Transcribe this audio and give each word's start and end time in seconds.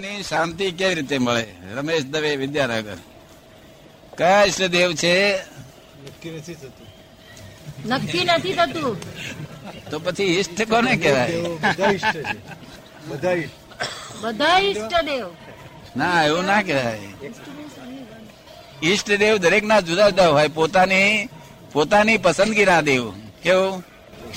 ની 0.00 0.22
શાંતિ 0.22 0.70
કેવી 0.70 0.94
રીતે 0.94 1.18
મળે? 1.18 1.46
રમેશ 1.74 2.04
દવે 2.04 2.36
વિદ્યાનગર. 2.36 2.96
કયા 4.18 4.44
ઈષ્ટદેવ 4.44 4.94
છે? 4.94 5.36
નક્કી 5.36 6.30
નથી 6.30 6.54
થતું. 6.54 6.86
નક્કી 7.86 8.24
નથી 8.24 8.52
થતું. 8.52 8.96
તો 9.90 9.98
પછી 9.98 10.24
ઈષ્ટ 10.24 10.70
કોને 10.70 10.96
કહેવાય? 10.96 11.40
બધા 11.40 11.90
ઈષ્ટ 11.90 12.16
છે. 12.16 12.38
બધા 13.06 13.36
બધા 14.20 14.58
ઈષ્ટદેવ. 14.58 15.26
ના 15.96 16.24
એવું 16.24 16.44
ના 16.44 16.62
કહેવાય. 16.62 16.98
ઈષ્ટદેવ 18.82 19.36
દરેક 19.36 19.64
ના 19.64 19.80
જુદા 19.80 20.10
જુદા 20.10 20.28
હોય. 20.28 20.48
પોતાની 20.48 21.28
પોતાની 21.72 22.18
પસંદગીના 22.18 22.80
દેવ. 22.80 23.10
કેવું? 23.42 23.84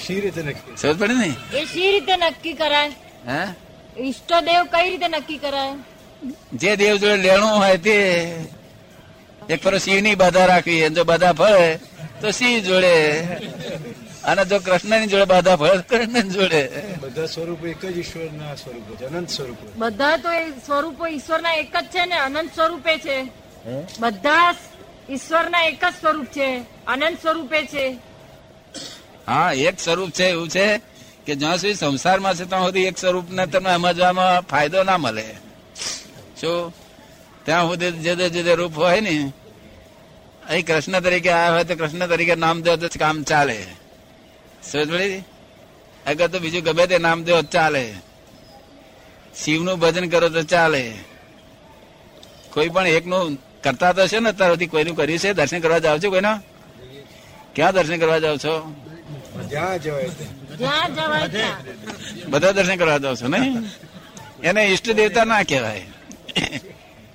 સી 0.07 0.19
રીતે 0.19 0.41
નક્કી? 0.43 0.77
સમજ 0.77 0.99
પડે 0.99 1.13
ને? 1.13 1.57
એ 1.57 1.65
સી 1.65 1.91
રીતે 1.91 2.17
નક્કી 2.17 2.53
કરાય? 2.53 2.89
હે? 3.27 3.66
ઈષ્ટદેવ 3.99 4.63
કઈ 4.63 4.89
રીતે 4.89 5.07
નક્કી 5.07 5.37
કરાય? 5.37 5.73
જે 6.53 6.75
દેવ 6.75 6.95
જોડે 6.95 7.17
લેણું 7.17 7.49
હોય 7.49 7.77
તે 7.77 7.95
એક 9.49 9.63
ફરો 9.63 9.77
શિવની 9.77 10.15
બાધા 10.15 10.45
રાખવી. 10.45 10.89
જો 10.89 11.03
બાધા 11.03 11.33
ફળે 11.33 11.79
તો 12.21 12.31
શિવ 12.31 12.59
જોડે. 12.59 13.23
અને 14.23 14.45
જો 14.45 14.59
કૃષ્ણની 14.59 15.07
જોડે 15.07 15.25
બાધા 15.25 15.55
ફળે 15.55 15.81
કૃષ્ણ 15.89 16.29
જોડે. 16.29 16.69
બધા 17.01 17.25
સ્વરૂપો 17.25 17.67
એક 17.67 17.85
જ 17.85 17.97
ઈશ્વરના 17.97 18.55
સ્વરૂપો 18.55 18.95
છે 18.95 19.05
અનંત 19.05 19.29
સ્વરૂપો 19.29 19.67
બધા 19.77 20.17
તો 20.17 20.31
એ 20.31 20.49
સ્વરૂપો 20.49 21.07
ઈશ્વરના 21.07 21.53
એક 21.53 21.75
જ 21.77 21.85
છે 21.85 22.05
ને 22.05 22.15
અનંત 22.15 22.55
સ્વરૂપે 22.55 22.97
છે? 22.97 23.17
બધા 23.99 24.55
ઈશ્વરના 25.09 25.61
એક 25.61 25.85
જ 25.85 25.93
સ્વરૂપ 26.01 26.25
છે 26.25 26.59
અનંત 26.87 27.21
સ્વરૂપે 27.21 27.65
છે? 27.65 27.97
હા 29.27 29.51
એક 29.53 29.79
સ્વરૂપ 29.79 30.09
છે 30.09 30.25
એવું 30.29 30.49
છે. 30.49 30.86
કે 31.27 31.35
જ્યાં 31.35 31.57
સુધી 31.57 31.73
સંસારમાં 31.73 32.35
છે, 32.35 32.45
ત્યાં 32.45 32.65
સુધી 32.65 32.85
એક 32.85 32.97
સ્વરૂપ 32.97 33.31
ને 33.31 33.45
તમને 33.45 33.73
સમજવામાં 33.73 34.41
ફાયદો 34.41 34.83
ના 34.83 34.97
મળે. 34.97 35.35
શું 36.41 36.73
ત્યાં 37.45 37.63
સુધી 37.63 37.91
જુદા 37.91 38.27
જુદા 38.27 38.53
રૂપ 38.53 38.77
હોય 38.77 39.01
ને, 39.01 39.31
અહીં 40.49 40.65
કૃષ્ણ 40.65 40.99
તરીકે 40.99 41.29
આવ્યા 41.29 41.53
હોય 41.53 41.63
તો 41.63 41.75
કૃષ્ણ 41.75 42.07
તરીકે 42.07 42.35
નામ 42.35 42.61
દો 42.61 42.75
તો 42.75 42.87
કામ 42.99 43.23
ચાલે. 43.23 43.59
સમજ 44.63 44.89
પડી 44.91 45.23
અગર 46.07 46.27
તો 46.27 46.39
બીજું 46.39 46.63
ગમે 46.63 46.87
તે 46.87 46.97
નામ 46.97 47.23
દો 47.23 47.41
ચાલે. 47.41 47.93
શિવનું 49.43 49.79
ભજન 49.79 50.09
કરો 50.09 50.29
તો 50.29 50.41
ચાલે. 50.41 50.91
કોઈ 52.53 52.69
પણ 52.69 52.87
એકનું 52.87 53.37
કરતા 53.63 53.93
તો 53.93 54.07
છે 54.07 54.19
ને, 54.19 54.29
અત્યાર 54.29 54.51
સુધી 54.51 54.67
કોઈનું 54.67 54.95
કર્યું 54.95 55.19
છે? 55.19 55.33
દર્શન 55.33 55.59
કરવા 55.59 55.79
જાવ 55.79 55.99
છો 55.99 56.09
કોઈના? 56.09 56.41
ક્યાં 57.55 57.73
દર્શન 57.73 57.99
કરવા 57.99 58.19
જાવ 58.19 58.37
છો? 58.37 58.73
જ્યાં 59.49 59.79
જવાય 59.79 60.09
બધા 62.27 62.51
દર્શન 62.51 62.75
કરવા 62.75 62.97
જાવ 62.97 63.15
છો 63.15 63.27
નહીં? 63.27 63.61
એને 64.43 64.65
ઈષ્ટ 64.65 64.91
દેવતા 64.91 65.23
ના 65.23 65.43
કહેવાય. 65.43 65.85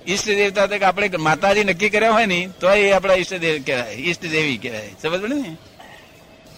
ઈષ્ટ 0.07 0.25
દેવતા 0.25 0.65
તો 0.65 0.85
આપણે 0.85 1.09
માતાજી 1.17 1.63
નક્કી 1.63 1.89
કર્યા 1.89 2.11
હોય 2.11 2.25
ને 2.25 2.49
તો 2.59 2.69
એ 2.69 2.91
આપણા 2.91 3.13
ઈષ્ટ 3.13 3.33
દેવ 3.33 3.63
કહેવાય. 3.65 3.93
ઈષ્ટ 3.93 4.21
દેવી 4.21 4.57
કહેવાય. 4.57 4.89
સમજ 5.01 5.21
પડે 5.21 5.35
ને? 5.35 5.57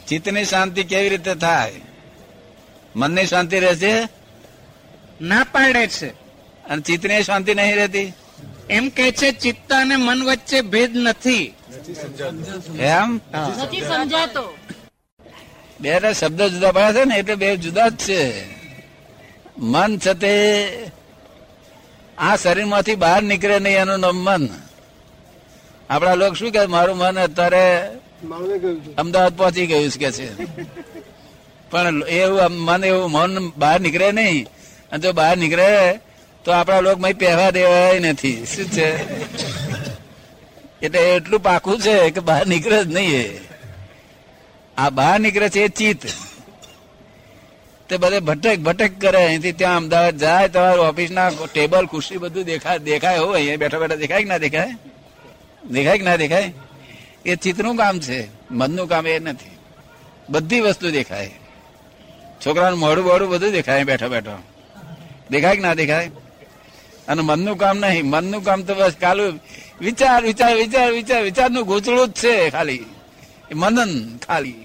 ચિત્તની 0.08 0.46
શાંતિ 0.46 0.84
કેવી 0.84 1.10
રીતે 1.10 1.36
થાય? 1.36 1.74
મનની 2.96 3.26
શાંતિ 3.26 3.60
રહેશે? 3.60 4.08
ના 5.22 5.44
પાડે 5.52 5.88
છે. 5.88 6.08
અને 6.66 6.82
ચિત્તની 6.82 7.24
શાંતિ 7.24 7.56
નહીં 7.56 7.76
રહેતી? 7.76 8.14
એમ 8.70 8.90
કે 8.90 9.12
છે 9.12 9.32
ચિત્ત 9.32 9.74
અને 9.74 9.96
મન 9.96 10.24
વચ્ચે 10.24 10.62
ભેદ 10.62 10.98
નથી 10.98 11.54
નથી. 11.78 12.80
એમ? 12.80 13.16
નથી 13.64 13.82
સમજાતો. 13.82 14.58
બે 15.80 16.00
ના 16.00 16.14
શબ્દ 16.14 16.42
જુદા 16.42 16.72
પડ્યા 16.72 16.94
છે 16.94 17.04
ને 17.06 17.16
એટલે 17.18 17.36
બે 17.36 17.58
જુદા 17.58 17.90
જ 17.90 17.96
છે. 17.96 18.22
મન 19.58 19.98
છે 19.98 20.14
તે 20.14 20.34
આ 22.18 22.36
શરીરમાંથી 22.36 22.96
બહાર 22.96 23.22
નીકળે 23.24 23.60
નહીં 23.60 23.78
એનું 23.78 24.00
નામ 24.00 24.16
મન. 24.16 24.50
આપણા 25.90 26.16
લોકો 26.16 26.34
શું 26.34 26.52
કે 26.52 26.66
મારું 26.66 26.98
મન 26.98 27.20
અત્યારે 27.20 27.66
અમદાવાદ 28.98 29.38
પહોંચી 29.38 29.68
ગયું 29.68 29.92
છે 29.92 30.00
કે 30.00 30.12
છે. 30.12 30.28
પણ 31.72 32.04
એવું 32.08 32.52
મન 32.52 32.84
એવું 32.84 33.12
મન 33.12 33.52
બહાર 33.56 33.80
નીકળે 33.80 34.12
નહીં. 34.12 34.48
અને 34.92 35.00
જો 35.00 35.14
બહાર 35.14 35.38
નીકળે 35.38 36.00
તો 36.44 36.52
આપણા 36.52 36.80
લોકો 36.80 37.00
મય 37.02 37.14
પહેવા 37.14 37.50
દેવાય 37.50 38.00
નથી. 38.00 38.46
શું 38.46 38.66
છે? 38.66 38.90
એટલે 40.82 41.00
એટલું 41.00 41.40
પાકું 41.40 41.80
છે 41.80 42.10
કે 42.10 42.20
બહાર 42.20 42.48
નીકળે 42.48 42.84
જ 42.84 42.88
નહીં 42.88 43.12
એ. 43.22 43.55
આ 44.78 44.90
બહાર 44.90 45.20
નીકળે 45.20 45.50
છે 45.50 45.60
એ 45.60 45.68
ચિત્ત 45.68 46.08
તે 47.90 47.98
બધે 47.98 48.20
ભટક 48.20 48.60
ભટક 48.60 49.02
કરે. 49.02 49.26
અહીંથી 49.26 49.52
ત્યાં 49.52 49.78
અમદાવાદ 49.78 50.18
જાય, 50.18 50.48
તમારું 50.48 50.88
ઓફિસના 50.88 51.30
ટેબલ, 51.54 51.86
ખુરશી 51.86 52.18
બધું 52.18 52.44
દેખાય 52.44 52.80
દેખાય 52.80 53.18
હોય. 53.18 53.36
અહીંયા 53.36 53.58
બેઠા 53.58 53.80
બેઠા 53.80 53.96
દેખાય 53.96 54.20
કે 54.20 54.30
ના 54.30 54.38
દેખાય? 54.38 54.70
દેખાય 55.72 55.98
કે 55.98 56.04
ના 56.04 56.16
દેખાય? 56.16 56.54
એ 57.26 57.36
ચિત્તનું 57.36 57.76
કામ 57.76 58.00
છે. 58.00 58.28
મનનું 58.52 58.90
કામ 58.90 59.08
એ 59.08 59.20
નથી. 59.20 59.58
બધી 60.30 60.60
વસ્તુ 60.60 60.92
દેખાય. 60.92 61.32
છોકરાનું 62.46 62.80
મોડું 62.80 63.06
મોડું 63.06 63.30
બધું 63.30 63.52
દેખાય 63.52 63.84
બેઠો 63.84 64.10
બેઠો. 64.10 64.44
દેખાય 65.32 65.56
કે 65.56 65.62
ના 65.62 65.74
દેખાય? 65.74 66.12
અને 67.08 67.22
મનનું 67.22 67.58
કામ 67.58 67.78
નહીં. 67.78 68.06
મનનું 68.06 68.44
કામ 68.44 68.62
તો 68.62 68.76
બસ 68.76 68.94
કાલું 69.02 69.40
વિચાર 69.82 70.24
વિચાર 70.24 70.56
વિચાર 70.56 70.92
વિચાર, 70.92 71.22
વિચારનું 71.22 71.66
ગૂંચળું 71.66 72.08
જ 72.08 72.12
છે 72.12 72.50
ખાલી. 72.50 72.86
મનન 73.56 74.18
ખાલી. 74.18 74.65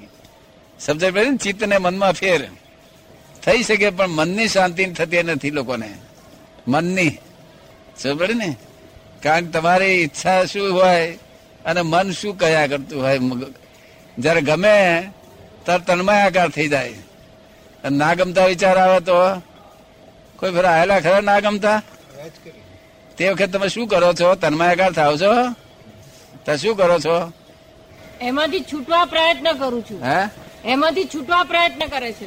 સમજાય 0.80 1.10
પડે 1.10 1.30
ને? 1.30 1.36
ચિત્ત 1.36 1.64
ને 1.64 1.78
મનમાં 1.78 2.12
ફેર. 2.12 2.48
થઈ 3.46 3.62
શકે 3.62 3.90
પણ 3.90 4.06
મનની 4.06 4.48
શાંતિ 4.48 4.84
થતી 4.84 5.22
નથી 5.22 5.50
લોકોને. 5.50 5.94
મનની. 6.68 7.10
સમજ 7.98 8.18
પડે 8.18 8.34
ને? 8.34 8.56
કારણ 9.22 9.46
તમારી 9.46 9.86
ઈચ્છા 9.86 10.44
શું 10.44 10.74
હોય 10.74 11.18
અને 11.64 11.82
મન 11.82 12.10
શું 12.10 12.38
કયા 12.38 12.66
કરતું 12.66 13.02
હોય? 13.02 13.18
જ્યારે 14.18 14.40
ગમે 14.40 15.10
ત્યારે 15.64 15.84
તન્મયાકાર 15.84 16.48
થઈ 16.48 16.68
જાય. 16.68 16.94
અને 17.84 17.96
ના 17.96 18.14
ગમતા 18.14 18.46
વિચાર 18.46 18.76
આવે 18.76 19.00
તો? 19.00 19.12
કોઈ 20.36 20.52
ફેર 20.52 20.64
આયેલા 20.64 21.00
ખરા 21.00 21.20
ના 21.20 21.40
ગમતા 21.40 21.82
તે 23.16 23.28
વખત 23.28 23.50
તમે 23.50 23.68
શું 23.68 23.88
કરો 23.88 24.12
છો? 24.12 24.34
તન્મયાકાર 24.34 24.92
થાવ 24.92 25.16
છો? 25.16 25.52
તો 26.46 26.56
શું 26.56 26.76
કરો 26.76 26.98
છો? 26.98 27.32
એમાંથી 28.20 28.60
છૂટવા 28.60 29.04
પ્રયત્ન 29.04 29.52
કરું 29.52 29.82
છું. 29.82 30.02
હે? 30.02 30.28
એમાંથી 30.64 31.08
છૂટવા 31.14 31.44
પ્રયત્ન 31.44 31.82
કરે 31.92 32.10
છે. 32.12 32.26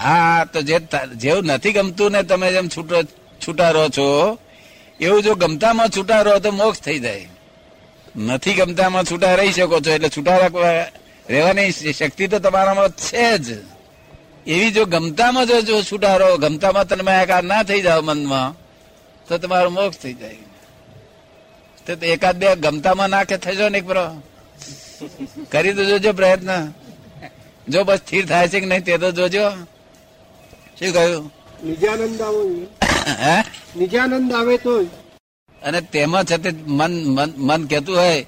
હા, 0.00 0.44
તો 0.52 0.58
જે 0.62 0.76
જેવું 1.22 1.44
નથી 1.44 1.72
ગમતું 1.72 2.10
ને 2.12 2.20
તમે 2.22 2.48
જેમ 2.54 2.66
છૂટો 2.68 2.96
છૂટા 3.42 3.70
રહો 3.76 3.86
છો, 3.88 4.38
એવું 5.00 5.22
જો 5.22 5.32
ગમતામાં 5.34 5.90
છૂટા 5.96 6.22
રહો 6.26 6.38
તો 6.44 6.50
મોક્ષ 6.52 6.80
થઈ 6.86 6.98
જાય. 6.98 7.28
નથી 8.16 8.54
ગમતામાં 8.54 9.04
છૂટા 9.04 9.34
રહી 9.34 9.52
શકો 9.52 9.76
છો, 9.84 9.90
એટલે 9.96 10.08
છૂટા 10.08 10.38
રહેવાની 11.28 11.70
શક્તિ 11.98 12.24
તો 12.32 12.38
તમારામાં 12.38 12.90
છે 13.06 13.28
જ. 13.38 13.48
એવી 14.46 14.72
જો 14.76 14.82
ગમતામાં 14.94 15.46
જો 15.68 15.76
છૂટા 15.90 16.16
રહો 16.20 16.38
ગમતામાં 16.44 16.86
તમે 16.88 17.12
આકાર 17.20 17.44
ના 17.44 17.62
થઈ 17.68 17.82
જાવ 17.86 18.00
મનમાં, 18.08 18.48
તો 19.28 19.32
તમારો 19.38 19.70
મોક્ષ 19.70 19.98
થઈ 20.02 20.16
જાય. 20.20 20.46
તો 21.86 21.92
એકાદ 22.14 22.36
બે 22.40 22.46
ગમતામાં 22.64 23.10
નાખે, 23.10 23.36
થજો 23.44 23.66
ને 23.68 23.78
એક 23.78 23.86
કરી 25.52 25.72
દેજો 25.76 26.12
પ્રયત્ન. 26.12 26.50
જો 27.68 27.84
બસ 27.84 27.98
સ્થિર 27.98 28.26
થાય 28.26 28.48
છે 28.48 28.60
કે 28.60 28.66
નહીં 28.66 28.84
તે 28.84 28.98
તો 28.98 29.12
જોજો. 29.12 29.50
શું 30.78 30.92
કહ્યું? 30.92 31.32
નિજાનંદ 31.64 32.22
આવે 32.22 32.66
હે? 33.06 33.44
નિજાનંદ 33.76 34.32
આવે 34.32 34.56
તો 34.56 34.86
અને 35.62 35.80
તેમાં 35.80 36.24
છતાં 36.24 36.52
મન 36.66 36.92
મન 37.04 37.34
મન 37.36 37.66
કહેતું 37.66 37.96
હોય 37.96 38.26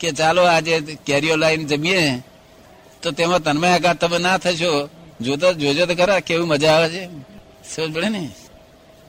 કે 0.00 0.10
ચાલો 0.10 0.42
આજે 0.42 0.80
કેરીઓ 1.06 1.36
લાઈન 1.36 1.66
જમીએ. 1.66 2.22
તો 3.02 3.10
તેમાં 3.10 3.42
તન્મય 3.42 3.68
આઘાત 3.68 4.00
તમે 4.00 4.18
ના 4.18 4.38
થશો. 4.38 4.88
જોતો 5.20 5.52
જોજો 5.52 5.86
તો 5.86 5.94
ખરા 5.94 6.20
કેવું 6.20 6.48
મજા 6.48 6.72
આવે 6.72 6.88
છે. 6.88 7.08
સમજ 7.74 7.94
પડે 7.94 8.08
ને? 8.08 8.30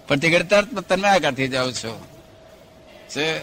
પણ 0.07 0.19
તે 0.19 0.39
તરત 0.39 0.79
તન્મયાકાર 0.79 1.33
થઈ 1.33 1.47
જાઓ 1.47 1.71
છો. 1.71 2.05
છે? 3.09 3.37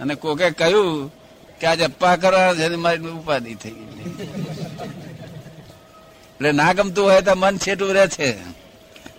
અને 0.00 0.14
કોકે 0.14 0.50
કહ્યું 0.50 1.19
કે 1.60 1.66
આજે 1.66 1.84
અપ્પા 1.84 2.16
કરવા 2.16 2.54
છે 2.54 2.68
મારી 2.68 2.98
ઉપાધિ 2.98 3.54
થઈ 3.54 3.70
ગઈ. 3.70 4.28
એટલે 6.34 6.52
ના 6.52 6.72
ગમતું 6.72 7.04
હોય 7.04 7.20
તો 7.20 7.34
મન 7.34 7.56
છેટું 7.58 7.92
રહે 7.92 8.06
છે. 8.08 8.60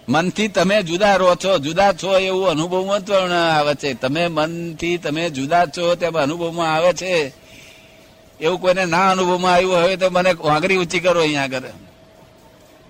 મનથી 0.09 0.47
તમે 0.47 0.83
જુદા 0.83 1.15
રહો 1.15 1.35
છો, 1.35 1.57
જુદા 1.57 1.93
છો 1.93 2.17
એવું 2.17 2.49
અનુભવમાં 2.49 2.99
પણ 2.99 3.31
આવે 3.31 3.75
છે. 3.75 3.93
તમે 3.93 4.27
મનથી 4.27 4.97
તમે 4.97 5.29
જુદા 5.29 5.65
છો 5.65 5.95
તેમ 5.95 6.17
અનુભવમાં 6.17 6.75
આવે 6.75 6.93
છે. 6.93 7.33
એવું 8.39 8.61
કોઈને 8.61 8.85
ના 8.85 9.11
અનુભવમાં 9.11 9.53
આવ્યું 9.53 9.75
હોય 9.75 9.95
તો 9.95 10.09
મને 10.09 10.33
વાંગરી 10.33 10.77
ઊંચી 10.77 10.99
કરો 10.99 11.21
અહીંયા 11.21 11.43
આગળ. 11.43 11.61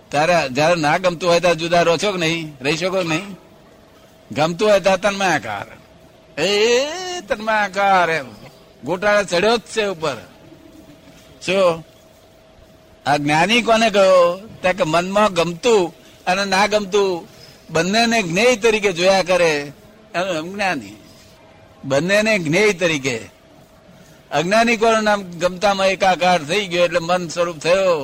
ત્યારે 0.09 0.49
જયારે 0.49 0.75
ના 0.75 0.97
ગમતું 0.97 1.29
હોય 1.29 1.39
ત્યારે 1.39 1.55
જુદા 1.55 1.81
રહો 1.81 1.97
છો 1.97 2.11
કે 2.11 2.17
નહીં? 2.17 2.57
રહી 2.61 2.77
શકો 2.77 3.01
નહીં? 3.01 3.37
ગમતું 4.31 4.69
હોય 4.69 4.79
ત્યારે 4.79 5.01
તન્માયાકાર. 5.01 5.65
એ 6.41 7.21
તન્માયાકાર 7.21 8.09
એમ. 8.09 8.40
ગોટાળા 8.85 9.29
ચડ્યો 9.31 9.57
જ 9.57 9.63
છે 9.73 9.83
ઉપર. 9.93 10.17
શું 11.45 11.83
આ 13.05 13.17
જ્ઞાની 13.17 13.61
કોને 13.67 13.87
કહ્યો? 13.95 14.23
ત્યાં 14.61 14.77
કે 14.79 14.85
મનમાં 14.93 15.29
ગમતું 15.37 15.83
અને 16.27 16.43
ના 16.53 16.65
ગમતું 16.73 17.11
બંનેને 17.73 18.17
જ્ઞેય 18.29 18.55
તરીકે 18.63 18.91
જોયા 18.97 19.27
કરે. 19.29 19.53
એનું 20.15 20.35
અજ્ઞાની 20.41 20.97
બંનેને 21.89 22.33
જ્ઞેય 22.45 22.73
તરીકે. 22.81 23.17
અજ્ઞાની 24.31 24.77
કોણ 24.81 25.03
નામ 25.07 25.19
ગમતામાં 25.41 25.89
એકાકાર 25.93 26.39
થઈ 26.49 26.65
ગયો 26.71 26.83
એટલે 26.87 27.01
મન 27.09 27.23
સ્વરૂપ 27.33 27.57
થયો 27.65 27.95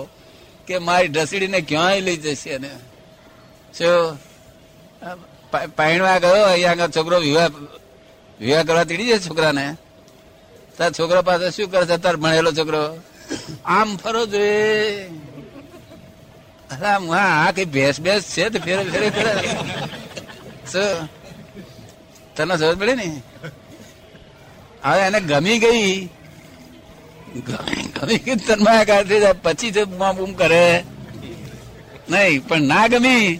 કે 0.68 0.76
મારી 0.88 1.12
ઢસડીને 1.16 1.60
ક્યાંય 1.70 2.02
લઈ 2.08 2.20
જશે 2.24 2.50
એને. 2.58 2.72
શું 3.78 4.00
પાણવા 5.78 6.20
ગયો, 6.24 6.46
અહીંયા 6.46 6.74
આગળ 6.74 6.94
છોકરો 6.96 7.18
વિવાહ 7.28 7.50
વિવાહ 8.40 8.64
કરવા 8.68 8.88
તીડી 8.90 9.10
જાય 9.12 9.26
છોકરાને? 9.28 9.66
તાર 10.78 10.92
છોકરા 10.92 11.22
પાસે 11.22 11.52
શું 11.52 11.72
કરે 11.72 11.86
છે 11.86 11.98
તાર 11.98 12.16
ભણેલો 12.16 12.52
છોકરો. 12.52 12.98
આમ 13.66 13.98
ફરો 13.98 14.26
જોઈએ 14.26 15.08
અરે 16.72 16.86
આમ 16.86 17.12
હા 17.12 17.46
આ 17.48 17.52
કઈ 17.52 17.66
ભેંસ 17.66 18.02
ભેંસ 18.02 18.24
છે 18.24 18.50
તો 18.50 18.60
ફેરે 18.60 18.84
ફેરે 18.84 19.10
કરે? 19.10 19.48
શું? 20.72 21.10
તને 22.36 22.58
સમજ 22.58 22.78
પડે 22.78 22.96
ને? 22.96 23.22
હવે 24.86 25.02
એને 25.02 25.20
ગમી 25.20 25.60
ગઈ. 25.60 26.06
ગમી 27.38 28.18
ગઈ 28.18 28.36
તન્માયાકાર 28.36 29.04
કાઢી 29.04 29.20
જાય. 29.20 29.34
પછી 29.34 29.72
જ 29.72 29.84
બૂમ 29.84 30.34
કરે. 30.34 30.84
નહીં, 32.10 32.48
પણ 32.48 32.62
ના 32.62 32.88
ગમી 32.88 33.40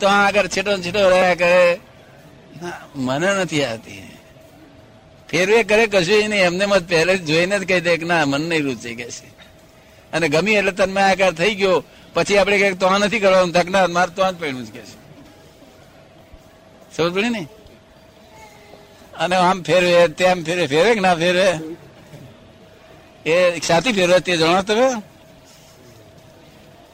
તો 0.00 0.06
આગળ 0.06 0.46
છેટો 0.46 0.78
છેટો 0.78 1.08
રહ્યા 1.08 1.34
કરે. 1.34 1.80
મને 2.94 3.34
નથી 3.34 3.64
આવતી. 3.64 4.15
ફેરવે 5.36 5.62
કરે 5.62 5.86
કશું 5.86 6.28
નહીં, 6.28 6.42
એમને 6.42 6.66
મત 6.66 6.88
પહેલે 6.88 7.18
જોઈને 7.18 7.58
જ 7.58 7.68
કહી 7.68 7.80
દે 7.80 7.96
કે 7.96 8.04
ના, 8.04 8.24
મન 8.24 8.40
નહીં 8.40 8.62
રૂચે, 8.62 8.94
કે 8.94 9.10
છે. 9.10 9.28
અને 10.12 10.28
ગમી 10.28 10.54
એટલે 10.54 10.72
તન્માયાકાર 10.72 11.32
થઈ 11.32 11.54
ગયો, 11.54 11.84
પછી 12.14 12.38
આપણે 12.38 12.58
કઈ 12.58 12.74
તો 12.74 12.98
નથી 12.98 13.20
કરવાનું 13.20 13.52
તક 13.52 13.66
મારે 13.68 14.10
તો 14.16 14.32
જ 14.32 14.34
પહેરવું 14.34 14.64
જ 14.66 14.70
કે 14.70 14.80
છે. 14.80 14.96
સમજ 16.96 17.12
પડી 17.14 17.28
ને? 17.28 17.42
અને 19.18 19.36
આમ 19.36 19.62
ફેરવે, 19.62 20.08
તેમ 20.08 20.44
ફેરવે 20.44 20.66
ફેરવે 20.66 20.94
કે 20.94 21.00
ના 21.00 21.14
ફેરવે? 21.14 21.50
એ 23.30 23.60
સાથી 23.60 23.92
ફેરવે, 23.92 24.20
તે 24.20 24.36
જણો 24.36 24.62
તમે? 24.62 24.88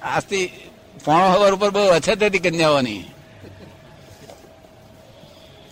આજથી 0.02 0.70
પોણો 1.04 1.26
હવર 1.30 1.52
ઉપર 1.54 1.70
બહુ 1.70 1.80
અછત 1.80 2.22
હતી 2.22 2.38
કન્યાઓની. 2.38 3.04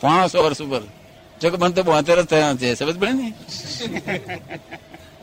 પોણોસો 0.01 0.43
વર્ષ 0.45 0.61
ઉપર. 0.63 0.83
જો 1.41 1.51
કે 1.51 1.57
મને 1.57 1.73
તો 1.73 1.83
બોતેર 1.83 2.23
જ 2.23 2.25
થયા 2.25 2.55
છે 2.55 2.75
સમજ 2.75 2.99
પડે 2.99 3.13
ને? 3.13 3.33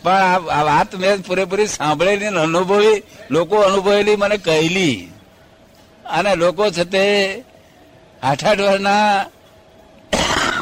પણ 0.04 0.12
આ- 0.12 0.64
વાત 0.64 0.96
મેં 0.96 1.22
પૂરેપૂરી 1.22 1.68
સાંભળેલી 1.68 2.30
ને 2.30 2.40
અનુભવી 2.40 3.04
લોકો 3.32 3.56
અનુભવેલી 3.56 4.16
મને 4.16 4.38
કહેલી. 4.38 5.12
અને 6.06 6.36
લોકો 6.36 6.70
છે 6.70 6.84
તે 6.84 7.06
આઠ 8.24 8.46
આઠ 8.46 8.60
વર્ષના 8.60 9.26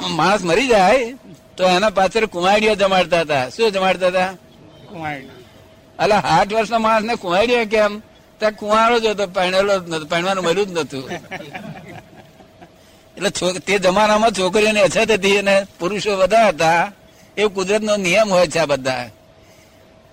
માણસ 0.10 0.44
મરી 0.44 0.68
જાય 0.68 1.14
તો 1.58 1.64
એના 1.64 1.90
પાછળ 1.90 2.26
કુમાડીઓ 2.26 2.76
જમાડતા 2.76 3.22
હતા. 3.22 3.50
શું 3.50 3.72
જમાડતા 3.72 4.08
હતા? 4.08 4.34
એટલે 6.04 6.16
આઠ 6.16 6.54
વર્ષના 6.54 6.80
માણસ 6.80 7.04
ને 7.04 7.16
કુમાડીઓ 7.16 7.66
કેમ? 7.66 8.02
ત્યાં 8.40 8.52
કુંવારો 8.52 9.00
જ 9.00 9.06
હતો 9.06 9.28
પહેણેલો 9.28 9.80
જ 9.80 9.90
નતો 9.90 10.06
પહેણવાનું 10.06 10.44
મળ્યું 10.44 10.68
જ 10.68 10.72
નતું 10.72 11.04
એટલે 13.18 13.60
તે 13.60 13.80
જમાનામાં 13.80 14.32
છોકરીઓની 14.32 14.80
અછત 14.80 15.12
હતી 15.12 15.38
અને 15.38 15.66
પુરુષો 15.80 16.18
બધા 16.18 16.48
હતા 16.48 16.92
એવું 17.38 17.56
કુદરતનો 17.56 17.98
નિયમ 17.98 18.30
હોય 18.30 18.48
છે 18.48 18.60
આ 18.60 18.66
બધા. 18.66 19.10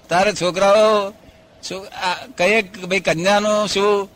તારે 0.09 0.33
છોકરાઓ 0.33 1.11
કહીએ 2.37 2.63
ભાઈ 2.63 3.01
કન્યાનું 3.01 3.69
શું? 3.69 4.07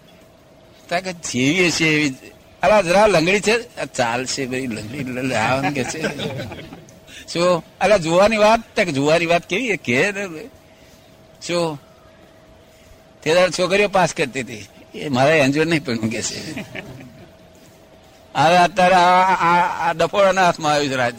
કે 0.89 1.13
જેવી 1.13 1.71
છે 1.71 1.85
એવી 1.85 2.15
અલા, 2.63 2.83
જરા 2.83 3.07
લંગડી 3.07 3.41
છે? 3.41 3.85
ચાલશે 3.85 4.47
ભાઈ, 4.47 4.67
લંગડી 4.67 5.05
લ- 5.05 5.35
લ- 5.35 5.71
કે 5.73 5.85
છે? 5.85 6.03
શું 7.33 7.65
અલા, 7.81 7.97
જોવાની 7.97 8.37
વાત 8.37 8.81
જોવાની 8.81 9.27
વાત 9.27 9.49
કેવી 9.49 9.77
કે 9.77 10.13
શું 11.47 11.81
તે 13.23 13.37
છોકરીઓ 13.59 13.89
પાસ 13.89 14.15
કરતી 14.15 14.41
હતી. 14.41 14.67
એ 14.95 15.09
મારા 15.09 15.35
એન્જોય 15.35 15.65
નહીં 15.65 15.85
પણ 15.85 15.97
કે 15.97 16.23
છે. 16.23 16.61
હવે 18.37 18.57
અત્યારે 18.57 18.95
આ- 18.95 19.93
ડફોડાના 19.93 20.45
હાથમાં 20.45 20.73
આવ્યું 20.73 20.93
છે 20.93 20.97
રાજ? 20.97 21.15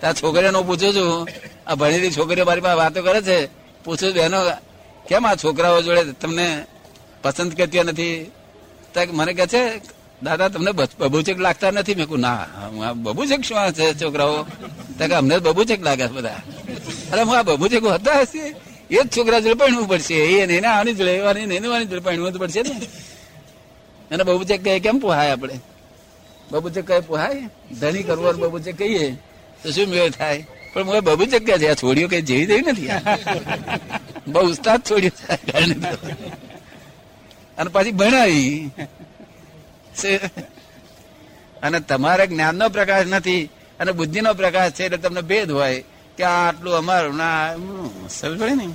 ત્યાં 0.00 0.14
છોકરીઓને 0.14 0.62
પૂછું 0.62 0.94
છું, 0.94 1.28
આ 1.66 1.74
ભણેલી 1.74 2.10
છોકરીઓ 2.10 2.44
મારી 2.44 2.60
પાસે 2.60 2.74
વાતો 2.74 3.02
કરે 3.02 3.22
છે, 3.22 3.46
પૂછું 3.84 4.14
બહેનો, 4.14 4.36
કેમ 5.08 5.26
આ 5.26 5.34
છોકરાઓ 5.34 5.82
જોડે 5.82 6.04
તમને 6.04 6.64
પસંદ 7.22 7.54
કરતી 7.54 7.78
નથી? 7.78 8.32
તો 8.94 9.00
કે 9.00 9.12
મને 9.12 9.32
કહે 9.32 9.46
છે, 9.46 9.80
દાદા, 10.22 10.48
તમને 10.48 10.72
બબુચેક 10.98 11.40
લાગતા 11.40 11.70
નથી? 11.70 11.94
મેં 11.94 12.06
કહું, 12.06 12.20
ના 12.20 12.34
આ 12.86 12.92
શું 12.92 13.72
છે 13.72 13.94
છોકરાઓ? 13.94 14.42
તો 14.98 15.06
કે, 15.06 15.14
અમને 15.14 15.38
બબુચેક 15.38 15.82
લાગે 15.82 16.08
છે 16.08 16.12
બધા. 16.12 16.36
અરે, 17.12 17.22
હું 17.22 17.38
આ 17.38 17.42
બબૂચક 17.42 17.84
હતા 17.84 18.20
હશે? 18.20 18.54
એ 18.90 19.02
જ 19.02 19.16
છોકરા 19.16 19.38
જોડે 19.38 19.54
પહેણવું 19.54 19.88
પડશે, 19.88 20.14
એ 20.14 20.42
એને 20.42 20.68
આની 20.68 20.94
જોડે, 20.94 21.12
એવાની 21.12 21.40
એને 21.40 21.84
જોડે 21.84 21.98
પહેણવું 21.98 22.32
પડશે 22.32 22.62
ને. 22.62 22.80
એને 24.10 24.22
બબુચક 24.24 24.60
કહે 24.64 24.78
કેમ 24.80 24.98
પોહાય 24.98 25.30
આપણે? 25.30 25.56
બબુચક 26.50 26.78
કહે, 26.88 27.00
પોહાય? 27.00 27.42
ધણી 27.80 28.02
કરવો 28.02 28.32
બબુચક 28.32 28.68
કહીએ. 28.78 29.06
તો 29.62 29.68
શું 29.70 29.86
મેળ 29.88 30.10
થાય? 30.10 30.46
પણ 30.72 30.84
મને 30.84 31.00
બબુચક 31.00 31.34
કહે 31.46 31.58
છે, 31.58 31.68
આ 31.68 31.74
છોડીઓ 31.74 32.08
કઈ 32.08 32.22
જેવી 32.22 32.46
તેવી 32.46 32.66
નથી 32.72 32.90
બહુ 34.26 34.40
ઉસ્તાદ 34.50 34.80
છોડીઓ 34.90 35.12
છે 35.18 35.26
આ 35.32 35.38
ઘરની 35.48 35.80
તો. 35.92 35.96
અને 37.58 37.68
પછી 37.72 37.92
ભણાવી? 37.92 38.70
અને 41.62 41.78
તમારે 41.80 42.24
જ્ઞાનનો 42.26 42.66
પ્રકાશ 42.68 43.06
નથી 43.06 43.44
અને 43.80 43.90
બુદ્ધિનો 43.92 44.30
પ્રકાશ 44.34 44.72
છે 44.72 44.84
એટલે 44.84 44.98
તમને 44.98 45.22
ભેદ 45.22 45.50
હોય 45.50 45.84
કે 46.16 46.22
આ 46.24 46.48
આટલું 46.48 46.74
અમારું, 46.76 47.16
ના 47.16 47.56
સમજ 48.08 48.38
પડે 48.40 48.54
ને? 48.54 48.66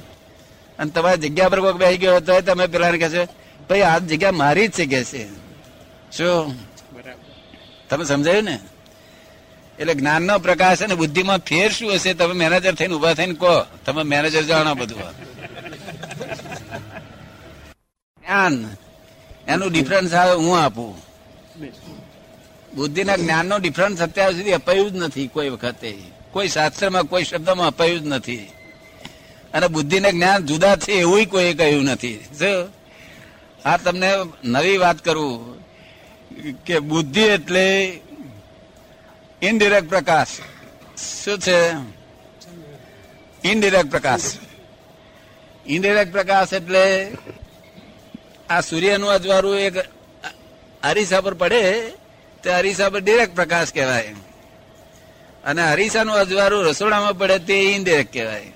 અને 0.80 0.90
તમારી 0.92 1.22
જગ્યા 1.24 1.50
પર 1.50 1.60
કોઈક 1.60 1.78
બેસી 1.78 1.98
ગયો 1.98 2.20
તો 2.20 2.42
તમે 2.42 2.66
પેલા 2.68 2.92
કહે 2.92 3.10
છે 3.10 3.24
ભાઈ, 3.70 3.82
આ 3.82 3.98
જગ્યા 3.98 4.32
મારી 4.32 4.68
જ 4.68 4.72
છે 4.72 4.86
કે 4.86 5.04
છે. 5.04 5.28
શું? 6.18 6.56
તમે 7.90 8.06
સમજાયું 8.06 8.44
ને? 8.44 8.60
એટલે 9.80 9.94
જ્ઞાનનો 9.94 10.40
પ્રકાશ 10.40 10.84
અને 10.84 10.96
બુદ્ધિમાં 10.96 11.38
ફેર 11.38 11.72
શું 11.72 11.94
હશે? 11.94 12.14
તમે 12.14 12.34
મેનેજર 12.34 12.76
થઈને 12.76 12.94
ઊભા 12.94 13.14
થઈને 13.14 13.34
કહો. 13.34 13.66
તમે 13.86 14.04
મેનેજર 14.04 14.42
જાણો 14.42 14.74
બધું. 14.74 15.00
જ્ઞાન, 18.22 18.70
એનું 19.48 19.72
ડિફરન્સ 19.72 20.14
આવે, 20.14 20.36
હું 20.36 20.60
આપું. 20.60 20.98
બુદ્ધિના 22.76 23.16
જ્ઞાનનો 23.16 23.58
ડિફરન્સ 23.58 24.02
અત્યાર 24.02 24.32
સુધી 24.32 24.52
અપાયું 24.52 24.92
જ 24.92 24.96
નથી 24.96 25.28
કોઈ 25.28 25.50
વખતે. 25.50 25.98
કોઈ 26.32 26.48
શાસ્ત્રમાં, 26.48 27.04
કોઈ 27.04 27.24
શબ્દમાં 27.24 27.68
અપાયું 27.68 28.00
જ 28.00 28.06
નથી. 28.06 28.38
અને 29.54 29.68
બુદ્ધિને 29.68 30.12
જ્ઞાન 30.12 30.46
જુદા 30.46 30.76
છે 30.76 30.92
એવું 30.92 31.26
કોઈ 31.26 31.54
કહ્યું 31.54 31.84
નથી. 31.84 32.18
શું? 32.40 32.83
આ 33.66 33.78
તમને 33.78 34.12
નવી 34.44 34.78
વાત 34.78 35.06
કરું 35.06 35.64
કે 36.66 36.80
બુદ્ધિ 36.80 37.22
એટલે 37.22 38.00
ઇનડિરેક્ટ 39.42 39.90
પ્રકાશ. 39.90 40.28
શું 41.24 41.40
છે? 41.40 41.72
ઇનડિરેક્ટ 43.48 43.92
પ્રકાશ. 43.92 44.22
ઇનડિરેક્ટ 45.68 46.12
પ્રકાશ 46.12 46.54
એટલે 46.54 47.12
આ 48.50 48.62
સૂર્યનું 48.62 49.10
અજવાળું 49.10 49.60
એક 49.60 49.74
અરીસા 50.84 51.22
પર 51.22 51.34
પડે 51.34 51.90
તે 52.44 52.50
અરીસા 52.50 52.90
પર 52.90 53.00
ડિરેક્ટ 53.00 53.36
પ્રકાશ 53.36 53.74
કહેવાય. 53.74 54.16
અને 55.44 55.72
અરીસાનું 55.72 56.16
અજવાળું 56.16 56.66
રસોડામાં 56.66 57.18
પડે 57.18 57.40
તે 57.40 57.54
ઇનડિરેક્ટ 57.54 58.14
કહેવાય. 58.14 58.52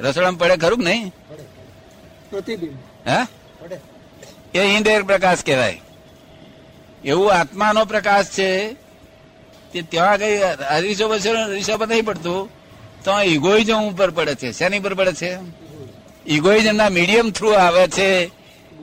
રસોડામાં 0.00 0.38
પડે 0.38 0.56
ખરું 0.56 0.78
નહીં? 0.78 1.08
પ્રતિબિંબ. 2.30 3.08
હે? 3.08 3.35
એ 4.54 4.58
ઇનડિરેક્ટ 4.58 5.06
પ્રકાશ 5.06 5.44
કહેવાય. 5.44 5.80
એવું 7.04 7.32
આત્માનો 7.32 7.84
પ્રકાશ 7.84 8.26
છે 8.26 8.72
તે 9.72 9.82
ત્યાં 9.82 10.18
કઈ 10.18 10.38
અરીસો 10.70 11.08
બસો 11.08 11.44
અરીસો 11.44 11.76
પર 11.76 11.88
નહીં 11.88 12.04
પડતું. 12.04 12.48
તો 13.04 13.20
ઇગોઇઝમ 13.20 13.82
ઉપર 13.82 14.10
પડે 14.10 14.34
છે. 14.34 14.52
શેની 14.52 14.78
પર 14.78 14.94
પડે 14.94 15.12
છે? 15.12 15.38
ઇગોઇઝમ 16.26 16.76
ના 16.76 16.88
મીડિયમ 16.88 17.30
થ્રુ 17.30 17.50
આવે 17.50 17.88
છે. 17.88 18.30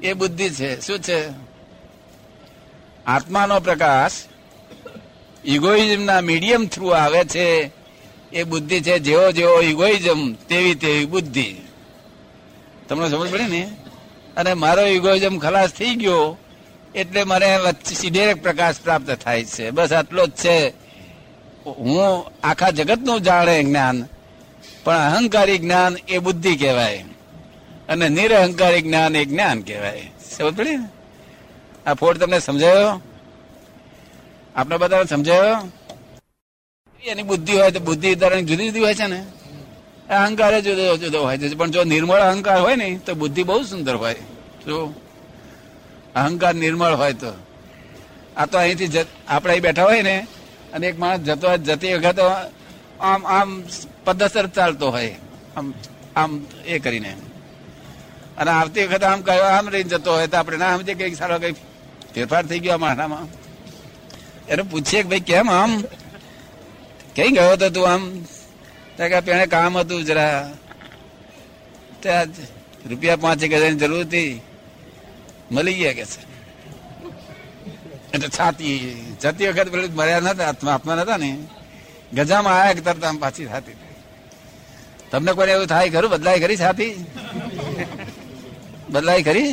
એ 0.04 0.14
બુદ્ધિ 0.14 0.50
છે. 0.50 0.82
શું 0.82 1.00
છે? 1.00 1.30
આત્માનો 3.06 3.60
પ્રકાશ 3.60 4.12
ઇગોઇઝમ 5.46 6.04
ના 6.04 6.22
મીડિયમ 6.22 6.68
થ્રુ 6.68 6.88
આવે 6.88 7.26
છે. 7.26 7.72
એ 8.34 8.44
બુદ્ધિ 8.44 8.82
છે. 8.82 9.00
જેવો 9.00 9.32
જેવો 9.32 9.62
ઇગોઇઝમ 9.62 10.34
તેવી 10.34 10.76
તેવી 10.76 11.06
બુદ્ધિ. 11.06 11.56
તમને 12.90 13.10
સમજ 13.10 13.32
પડે 13.32 13.48
ને? 13.48 13.72
અને 14.38 14.54
મારો 14.54 14.86
ઇગોઇઝમ 14.86 15.40
ખલાસ 15.40 15.70
થઈ 15.70 15.96
ગયો, 15.96 16.38
એટલે 16.96 17.24
મને 17.24 17.58
ડિરેક્ટ 18.12 18.44
પ્રકાશ 18.44 18.76
પ્રાપ્ત 18.84 19.12
થાય 19.12 19.44
છે. 19.44 19.70
બસ 19.70 19.94
આટલો 19.94 20.28
જ 20.28 20.32
છે. 20.32 20.70
હું 21.66 22.26
આખા 22.44 22.70
જગતનું 22.70 23.22
જાણે 23.22 23.64
જ્ઞાન, 23.64 24.06
પણ 24.84 24.98
અહંકારી 24.98 25.58
જ્ઞાન 25.58 25.98
એ 26.08 26.18
બુદ્ધિ 26.18 26.56
કહેવાય. 26.56 27.06
અને 27.90 28.10
નિરહંકારી 28.10 28.82
જ્ઞાન 28.82 29.16
એ 29.16 29.26
જ્ઞાન 29.26 29.62
કહેવાય. 29.62 30.12
સમજ 30.38 30.58
પડી 30.58 30.78
ને? 30.78 30.88
આ 31.86 31.94
ફોડ 31.94 32.18
તમને 32.18 32.40
સમજાયો? 32.40 33.02
આપણે 34.56 34.78
બધાને 34.78 35.06
સમજાયો? 35.06 35.58
એની 37.04 37.24
બુદ્ધિ 37.24 37.54
હોય 37.54 37.72
તો 37.72 37.80
બુદ્ધિ 37.80 38.16
દરેક 38.16 38.46
જુદી 38.46 38.68
જુદી 38.68 38.80
હોય 38.80 38.96
છે 38.96 39.08
ને? 39.08 39.24
અહંકાર 40.14 40.60
જુદો 40.60 40.98
જુદો 40.98 41.20
હોય 41.24 41.38
છે. 41.38 41.56
પણ 41.56 41.72
જો 41.72 41.84
નિર્મળ 41.84 42.22
અહંકાર 42.22 42.60
હોય 42.60 42.76
ને, 42.76 42.90
તો 43.06 43.14
બુદ્ધિ 43.14 43.44
બહુ 43.44 43.64
સુંદર 43.64 43.96
હોય. 43.96 44.16
જો 44.66 44.94
અહંકાર 46.16 46.54
નિર્મળ 46.56 46.94
હોય 46.94 47.14
તો. 47.14 47.32
આ 48.38 48.46
તો 48.46 48.58
અહીંથી 48.58 48.88
આપણે 49.28 49.60
બેઠા 49.60 49.84
હોય 49.84 50.02
ને, 50.02 50.18
અને 50.74 50.88
એક 50.88 51.00
માણસ 51.00 51.20
જતો 51.20 51.58
જતી 51.58 51.94
વખત 51.94 52.20
આમ 53.00 53.22
આમ 53.28 53.64
પદ્ધતર 54.06 54.48
ચાલતો 54.48 54.92
હોય. 54.92 55.16
આમ 55.58 55.74
આમ 56.16 56.32
એ 56.66 56.80
કરીને. 56.80 57.16
અને 58.38 58.52
આવતી 58.52 58.84
વખત 58.84 59.04
આમ 59.04 59.22
કયો 59.22 59.44
આમ 59.44 59.70
રહીને 59.70 59.90
જતો 59.90 60.14
હોય, 60.14 60.28
તો 60.28 60.38
આપણે 60.38 60.58
ના 60.58 60.78
સમજે 60.78 60.94
કંઈક 60.94 61.18
સારો 61.18 61.40
કઈ 61.40 61.52
ફેરફાર 62.14 62.46
થઈ 62.46 62.60
ગયો 62.60 62.74
આ 62.74 62.78
માણસામાં 62.78 63.26
એને 64.48 64.64
પૂછીએ 64.64 65.02
કે 65.02 65.10
ભાઈ, 65.10 65.20
કેમ 65.20 65.52
આમ? 65.52 65.72
કઈ 67.16 67.30
ગયો 67.30 67.56
તો 67.56 67.70
તું 67.70 67.88
આમ? 67.88 68.02
પેણે 68.98 69.46
કામ 69.54 69.78
હતું 69.78 70.02
જરા. 70.10 70.38
ત્યાં 72.02 72.30
રૂપિયા 72.90 73.22
પાંચ 73.24 73.44
એક 73.46 73.54
હજારની 73.58 73.82
જરૂર 73.84 74.02
હતી. 74.06 74.32
મળી 75.54 75.78
ગયા 75.80 75.98
કે 75.98 76.06
છે 76.12 76.22
એટલે 78.14 78.30
છાતી 78.38 78.76
જતી 79.22 79.48
વખત 79.50 79.70
પેલું 79.74 79.96
મર્યા 80.00 80.26
નતા 80.26 80.46
હાથમાં 80.50 80.74
હાથમાં 80.76 80.98
નતા 81.02 81.20
ને. 81.24 81.30
ગજામાં 82.18 82.56
આયા 82.58 82.78
કે 82.78 82.82
તરત 82.88 83.04
આમ 83.10 83.18
પાછી 83.24 83.48
છાતી 83.54 83.78
તમને 85.12 85.32
કોઈ 85.38 85.52
એવું 85.56 85.68
થાય 85.74 85.90
ખરું? 85.94 86.12
બદલાય 86.14 86.40
ખરી 86.44 86.60
છાતી? 86.64 86.94
બદલાય 88.94 89.22
ખરી? 89.28 89.50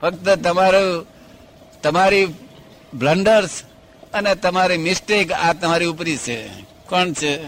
ફક્ત 0.00 0.26
તમારું, 0.46 0.90
તમારી 1.82 2.26
બ્લન્ડર્સ 3.00 3.54
અને 4.16 4.32
તમારી 4.44 4.84
મિસ્ટેક 4.86 5.28
આ 5.46 5.52
તમારી 5.62 5.90
ઉપરી 5.92 6.18
છે. 6.26 6.38
કોણ 6.92 7.12
છે? 7.12 7.38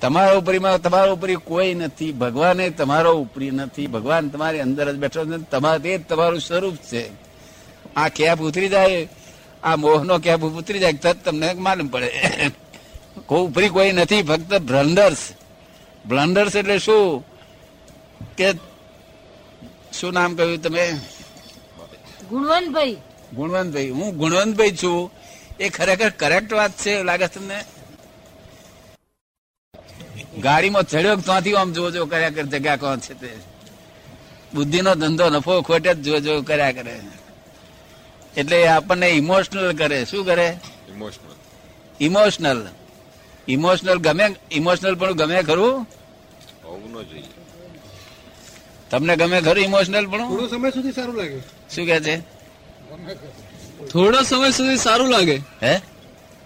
તમારા 0.00 0.32
ઉપરીમાં 0.32 0.82
તમારા 0.82 1.12
ઉપરી 1.12 1.34
કોઈ 1.34 1.74
નથી. 1.74 2.12
ભગવાને 2.12 2.70
તમારો 2.70 3.12
ઉપરી 3.12 3.50
નથી. 3.50 3.86
ભગવાન 3.86 4.28
તમારી 4.28 4.60
અંદર 4.60 4.92
જ 4.92 4.96
બેઠો 4.96 5.24
છે. 5.24 5.42
તમારે 5.50 5.78
તે 5.78 5.98
જ 5.98 6.04
તમારું 6.04 6.40
સ્વરૂપ 6.40 6.76
છે. 6.76 7.10
આ 7.96 8.08
કેપ 8.08 8.38
ઉતરી 8.38 8.68
જાય? 8.68 9.08
આ 9.62 9.76
મોહનો 9.76 10.18
કેપ 10.18 10.40
ઉતરી 10.40 10.78
જાય? 10.78 10.92
તરત 10.92 11.24
તમને 11.24 11.52
માલુમ 11.52 11.88
પડે. 11.88 12.12
કોઈ 13.26 13.40
ઉપરી 13.40 13.68
કોઈ 13.68 13.92
નથી. 13.92 14.22
ફક્ત 14.22 14.54
બ્લન્ડર્સ. 14.54 15.28
બ્લન્ડર્સ 16.06 16.56
એટલે 16.56 16.78
શું? 16.78 17.24
કે 18.36 18.52
શું 19.92 20.12
નામ 20.12 20.34
કહ્યું 20.34 20.62
તમે? 20.62 21.00
ગુણવંતભાઈ. 22.28 22.96
ગુણવંતભાઈ. 23.34 23.90
હું 23.90 24.16
ગુણવંતભાઈ 24.16 24.70
છું. 24.70 25.12
એ 25.60 25.68
ખરેખર 25.68 26.10
કરેક્ટ 26.10 26.52
વાત 26.52 26.70
છે 26.70 27.02
લાગે 27.02 27.26
તમને? 27.26 27.64
ગાડીમાં 30.38 30.82
ચડ્યો 30.82 31.16
ત્યાંથી 31.16 31.54
આમ 31.54 31.72
જોજો 31.72 32.06
કર્યા 32.06 32.30
કરે 32.30 32.42
જગ્યા 32.42 32.76
કોણ 32.76 32.98
છે 32.98 33.14
તે? 33.14 33.30
બુદ્ધિનો 34.54 34.94
ધંધો 34.94 35.30
નફો 35.30 35.62
ખોટે 35.62 35.94
જ 35.94 36.02
જોજો 36.02 36.42
કર્યા 36.42 36.72
કરે. 36.72 37.00
એટલે 38.36 38.66
આપણને 38.68 39.08
ઇમોશનલ 39.08 39.76
કરે. 39.76 40.04
શું 40.04 40.24
કરે? 40.24 40.58
ઇમોશનલ 40.88 41.34
ઇમોશનલ 42.00 42.68
ઇમોશનલ 43.48 43.94
ગમે 43.94 44.34
ઇમોશનલ 44.50 44.94
પણ 44.94 45.12
ગમે 45.12 45.42
ખરું? 45.42 45.86
હોવું 46.64 46.90
ન 46.90 47.02
જોઈએ. 47.02 47.22
તમને 48.90 49.16
ગમે 49.16 49.40
ખરું 49.40 49.64
ઇમોશનલ 49.64 50.06
પણ? 50.06 50.28
થોડો 50.28 50.46
સમય 50.46 50.70
સુધી 50.70 50.92
સારું 50.92 51.16
લાગે. 51.16 51.40
શું 51.74 51.86
કે 51.86 52.00
છે? 52.00 52.20
થોડો 53.92 54.22
સમય 54.22 54.50
સુધી 54.50 54.76
સારું 54.76 55.08
લાગે. 55.08 55.36
હે? 55.62 55.78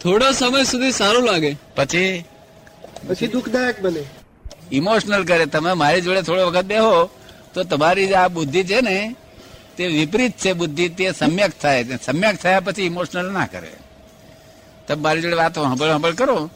થોડો 0.02 0.32
સમય 0.32 0.64
સુધી 0.64 0.92
સારું 0.92 1.24
લાગે. 1.24 1.56
પછી? 1.76 2.24
પછી 3.08 3.26
દુઃખદાયક 3.26 3.80
બને. 3.80 4.04
ઇમોશનલ 4.72 5.24
કરે. 5.24 5.46
તમે 5.46 5.72
મારી 5.72 6.00
જોડે 6.00 6.22
થોડો 6.22 6.46
વખત 6.46 6.64
બેહો, 6.64 7.10
તો 7.54 7.64
તમારી 7.64 8.06
જે 8.06 8.14
આ 8.14 8.28
બુદ્ધિ 8.28 8.64
છે 8.64 8.80
ને, 8.80 9.14
તે 9.76 9.86
વિપરીત 9.86 10.32
છે 10.32 10.52
બુદ્ધિ, 10.52 10.88
તે 10.88 11.12
સમ્યક 11.12 11.50
થાય 11.60 11.84
સમ્યક 11.84 12.36
થયા 12.36 12.60
પછી 12.60 12.82
ઇમોશનલ 12.82 13.32
ના 13.32 13.46
કરે. 13.46 13.72
તમે 14.88 15.02
મારી 15.02 15.20
જોડે 15.20 15.34
વાત 15.34 15.54
સાંભળ 15.54 15.88
સાંભળ 15.88 16.12
કરો, 16.12 16.50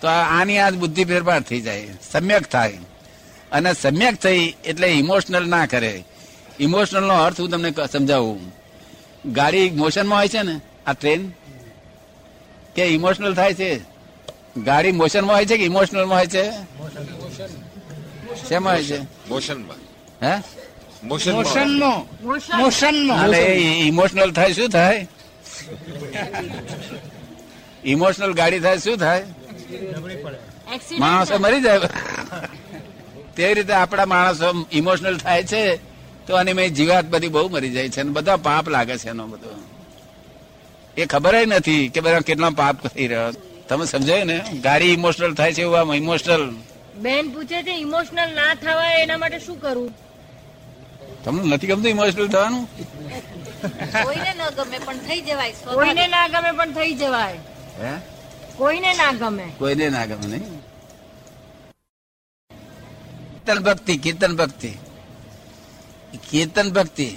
તો 0.00 0.08
આની 0.08 0.58
આ 0.58 0.70
બુદ્ધિ 0.70 1.04
ફેરફાર 1.04 1.42
થઈ 1.42 1.60
જાય. 1.60 1.88
સમ્યક 2.12 2.42
થાય. 2.42 2.78
અને 3.52 3.72
સમ્યક 3.72 4.14
થઈ 4.14 4.54
એટલે 4.64 4.86
ઇમોશનલ 4.86 5.46
ના 5.46 5.66
કરે. 5.66 6.04
ઇમોશનલ 6.60 7.04
નો 7.04 7.14
અર્થ 7.14 7.40
હું 7.40 7.50
તમને 7.50 7.72
સમજાવું. 7.92 8.54
ગાડી 9.26 9.70
મોશનમાં 9.70 10.18
હોય 10.18 10.28
છે 10.28 10.42
ને, 10.42 10.60
આ 10.86 10.92
ટ્રેન 10.92 11.30
કે 12.74 12.84
ઇમોશનલ 12.84 13.34
થાય 13.34 13.54
છે? 13.54 13.97
ગાડી 14.64 14.92
મોશનમાં 14.92 15.36
હોય 15.36 15.46
છે 15.46 15.56
કે 15.56 15.64
ઇમોશનલમાં 15.64 16.18
હોય 16.18 16.26
છે? 16.26 16.44
શેમાં 18.48 18.74
હોય 18.74 18.84
છે? 18.84 18.98
મોશનમાં 19.28 19.76
હે? 20.22 20.42
મોશનમાં 21.04 21.44
મોશનમાં 21.44 22.60
મોશન 22.62 23.12
અને 23.12 23.40
ઇમોશનલ 23.86 24.30
થાય 24.32 24.52
શું 24.52 24.68
થાય? 24.68 25.08
ઇમોશનલ 27.84 28.32
ગાડી 28.32 28.60
થાય 28.60 28.78
શું 28.78 28.96
થાય? 28.96 29.24
માણસો 30.98 31.38
મરી 31.38 31.60
જાય. 31.60 31.80
તે 33.36 33.54
રીતે 33.54 33.72
આપણા 33.72 34.06
માણસો 34.06 34.66
ઇમોશનલ 34.72 35.16
થાય 35.18 35.44
છે 35.44 35.76
તો 36.26 36.36
અને 36.36 36.52
મેં 36.52 36.74
જીવાત 36.74 37.04
બધી 37.04 37.28
બહુ 37.28 37.48
મરી 37.48 37.70
જાય 37.70 37.88
છે. 37.88 38.00
અને 38.00 38.10
બધા 38.10 38.36
પાપ 38.36 38.68
લાગે 38.68 38.98
છે 38.98 39.08
એનો 39.08 39.26
બધો. 39.26 39.50
એ 40.96 41.06
ખબર 41.06 41.46
નથી 41.46 41.88
કે 41.88 42.00
બધા 42.00 42.20
કેટલા 42.20 42.50
પાપ 42.50 42.86
કરી 42.86 43.06
રહ્યો 43.06 43.32
તમે 43.68 43.84
સમજાયું 43.86 44.26
ને? 44.26 44.38
ગાડી 44.66 44.92
ઇમોશનલ 44.92 45.34
થાય 45.34 45.52
છે 45.52 45.62
એવું 45.62 45.78
આમ 45.80 45.94
ઇમોશનલ 45.94 46.44
બેન 46.96 47.30
પૂછે 47.34 47.58
છે 47.62 47.74
ઇમોશનલ 47.80 48.30
ના 48.34 48.54
થવાય 48.54 49.02
એના 49.02 49.18
માટે 49.18 49.38
શું 49.38 49.60
કરવું 49.60 49.94
તમને 51.24 51.56
નથી 51.56 51.66
ગમતું 51.66 51.90
ઇમોશનલ 51.90 52.28
થવાનું? 52.28 52.64
કોઈને 54.04 54.32
ન 54.38 54.42
ગમે 54.56 54.78
પણ 54.78 54.98
થઈ 54.98 55.20
જવાય 55.20 55.52
કોઈને 55.74 56.06
ના 56.06 56.28
ગમે 56.28 56.50
પણ 56.52 56.72
થઈ 56.72 56.94
જવાય. 56.94 57.38
હે? 57.80 57.92
કોઈને 58.56 58.92
ના 58.94 59.12
ગમે. 59.12 59.46
કોઈને 59.58 59.88
ના 59.88 60.06
ગમે 60.06 60.26
નહીં? 60.26 60.60
કીર્તન 63.46 63.62
ભક્તિ 63.64 63.98
કીર્તન 63.98 64.36
ભક્તિ. 64.36 64.70
કીર્તન 66.30 66.70
ભક્તિ. 66.70 67.08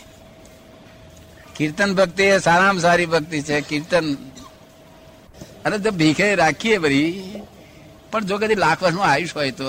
કીર્તન 1.56 1.96
ભક્તિ 1.96 2.24
એ 2.24 2.38
સારામાં 2.40 2.82
સારી 2.82 3.06
ભક્તિ 3.06 3.42
છે. 3.42 3.62
કીર્તન 3.62 4.16
અને 5.66 5.80
જો 5.80 5.92
ભીખે 5.92 6.36
રાખીએ 6.36 6.78
બધી 6.78 7.34
પણ 8.12 8.24
જો 8.24 8.38
કદી 8.38 8.56
લાખ 8.56 8.84
વર્ષનું 8.84 9.04
આયુષ 9.04 9.36
હોય 9.36 9.52
તો 9.52 9.64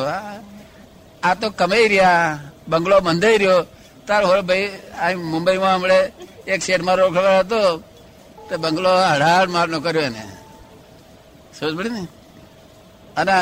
આ- 1.23 1.35
તો 1.35 1.51
કમાઈ 1.51 1.89
રહ્યા, 1.89 2.39
બંગલો 2.69 3.01
બંધાઈ 3.01 3.39
રહ્યો. 3.39 3.67
તાર 4.07 4.25
હોય 4.25 4.41
ભાઈ 4.41 4.79
આ 4.99 5.11
મુંબઈમાં 5.11 5.75
હમણે 5.75 6.13
એક 6.47 6.63
શેઠમાં 6.63 6.95
રોકડો 6.95 7.39
હતો, 7.39 7.79
તો 8.51 8.57
બંગલો 8.57 8.91
અઢાર 8.91 9.47
મારનો 9.47 9.81
કર્યો 9.81 10.03
એને. 10.03 10.27
સમજ 11.61 11.77
પડે 11.77 11.89
ને? 11.89 12.07
અને 13.17 13.33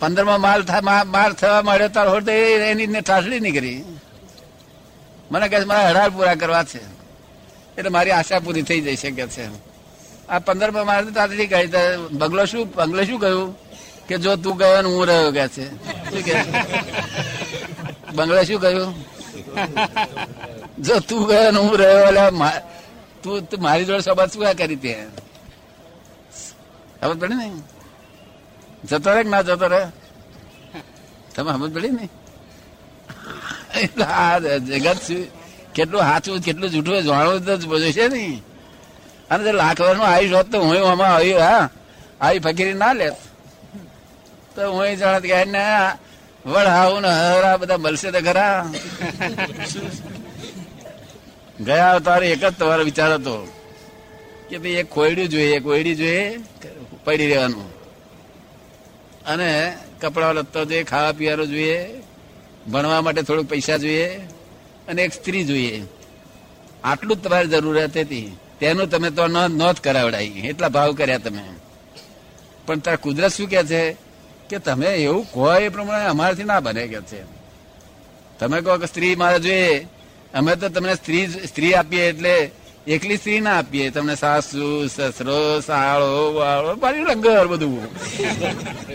પંદરમાં 0.00 0.40
માલ 0.40 0.64
માલ 1.04 1.32
થવા 1.32 1.62
માંડ્યો, 1.62 1.88
તાર 1.88 2.08
હોય 2.08 2.20
તો 2.20 2.30
એની 2.30 2.86
ઠાસડી 2.86 3.40
નહીં 3.40 3.54
કરી. 3.54 3.84
મને 5.30 5.48
કહે 5.48 5.64
મારે 5.64 5.88
અઢાર 5.88 6.10
પૂરા 6.10 6.34
કરવા 6.34 6.64
છે. 6.64 6.84
એટલે 7.78 7.88
મારી 7.88 8.10
આશા 8.10 8.38
પૂરી 8.38 8.62
થઈ 8.62 8.80
જઈ 8.80 8.96
શકે 8.96 9.26
છે. 9.26 9.65
આ 10.32 10.40
પંદરમાં 10.46 10.84
મારે 10.88 11.02
તો 11.06 11.12
તાતડી 11.18 11.48
કહી 11.52 11.68
બંગલો 12.20 12.42
શું, 12.50 12.64
બંગલે 12.78 13.02
શું 13.08 13.18
કહ્યું 13.24 13.48
કે 14.08 14.14
જો 14.24 14.32
તું 14.44 14.54
ગયો 14.60 14.80
ને 14.84 14.88
હું 14.94 15.04
રહ્યો 15.08 15.30
કે 15.36 15.44
છે? 15.54 15.64
બંગલે 18.16 18.42
શું 18.48 18.58
કહ્યું 18.64 18.90
જો 20.86 20.96
તું 21.08 21.20
ગયો 21.28 21.48
ને 21.54 21.60
હું 21.64 21.74
રહ્યો, 21.80 22.02
એટલે 22.08 22.24
તું 23.22 23.60
મારી 23.64 23.86
જોડે 23.88 24.02
સભા 24.06 24.28
શું 24.32 24.42
કરી 24.58 24.78
તે? 24.84 24.92
સમજ 27.00 27.16
પડી 27.20 27.38
ને? 27.40 27.46
જતો 28.88 29.08
કે 29.16 29.22
ના 29.32 29.42
જતો 29.48 29.66
રહે? 29.74 29.82
તમે 31.34 31.50
સમજ 31.54 31.70
પડી 31.74 31.94
ને? 31.98 32.06
એટલે 33.82 34.04
આ 34.22 34.34
જગત 34.68 35.08
કેટલું 35.76 36.02
સાચું, 36.08 36.36
કેટલું 36.46 36.68
જૂઠું 36.74 37.02
જાણવું 37.06 37.38
તો 37.46 37.52
જોઈશે 37.82 38.06
ને? 38.14 38.22
અને 39.30 39.44
જો 39.44 39.52
લાખ 39.52 39.80
વર્ષનું 39.80 40.06
આયુષ 40.06 40.32
હોત 40.32 40.50
તો 40.52 40.60
હું 40.60 40.90
આમાં 40.90 41.14
આવ્યું 41.14 41.42
હા. 41.42 41.70
આવી 42.20 42.38
ફકીરી 42.38 42.72
ના 42.72 42.92
લેત. 42.92 43.14
તો 44.56 44.72
હું 44.72 44.96
જાણત 44.96 45.22
કે 45.22 45.44
ને 45.44 45.90
વડ 46.46 46.66
આવું 46.66 47.02
ને 47.02 47.08
હરા 47.08 47.56
બધા 47.56 47.76
મળશે 47.76 48.10
તો 48.10 48.20
ખરા. 48.20 48.72
ગયા 51.60 51.92
અવતારે 51.92 52.26
એક 52.30 52.40
જ 52.40 52.44
તમારો 52.44 52.84
વિચાર 52.84 53.14
હતો 53.14 53.48
કે 54.50 54.58
ભાઈ 54.58 54.70
એક 54.70 54.90
કોયડું 54.90 55.28
જોઈએ, 55.28 55.56
એક 55.56 55.62
કોયડી 55.62 55.94
જોઈએ, 55.94 56.40
પડી 57.04 57.26
રહેવાનું. 57.26 57.68
અને 59.26 59.76
કપડા 60.00 60.32
લત્તો 60.32 60.64
જોઈએ, 60.64 60.82
ખાવા 60.82 61.12
પીવાનું 61.12 61.46
જોઈએ, 61.46 61.90
ભણવા 62.72 63.00
માટે 63.00 63.22
થોડુંક 63.22 63.48
પૈસા 63.48 63.76
જોઈએ, 63.76 64.08
અને 64.88 65.02
એક 65.02 65.12
સ્ત્રી 65.12 65.44
જોઈએ. 65.44 65.82
આટલું 66.84 67.16
જ 67.16 67.22
તમારી 67.22 67.48
જરૂરિયાત 67.48 67.96
હતી. 67.96 68.36
તેનું 68.60 68.90
તમે 68.90 69.10
તો 69.10 69.26
નોંધ 69.26 69.76
કરાવડાવી 69.76 70.26
એટલા 70.26 70.68
ભાવ 70.68 70.92
કર્યા 70.92 71.18
તમે. 71.18 71.42
પણ 72.66 72.78
તાર 72.78 72.96
કુદરત 72.96 73.32
શું 73.32 73.48
કે 73.48 73.62
છે? 73.64 73.96
કે 74.50 74.58
તમે 74.58 74.86
એવું 74.86 75.26
કહો 75.32 75.54
એ 75.54 75.68
પ્રમાણે 75.68 76.04
અમારાથી 76.04 76.44
ના 76.44 76.60
બને 76.60 76.86
કે 76.86 77.00
છે. 77.00 77.22
તમે 78.38 78.60
કહો 78.60 78.78
કે 78.78 78.86
સ્ત્રી 78.86 79.16
મારે 79.16 79.38
જોઈએ. 79.38 79.86
અમે 80.34 80.56
તો 80.56 80.68
તમને 80.68 80.94
સ્ત્રી 80.94 81.26
સ્ત્રી 81.26 81.74
આપીએ 81.74 82.08
એટલે 82.08 82.50
એકલી 82.86 83.16
સ્ત્રી 83.16 83.40
ના 83.40 83.58
આપીએ. 83.58 83.90
તમને 83.90 84.14
સાસુ, 84.14 84.86
સસરો, 84.86 85.60
સાળો, 85.60 86.34
વાળો, 86.34 86.74
મારી 86.74 86.98
લંગર 86.98 87.46
બધું. 87.46 87.84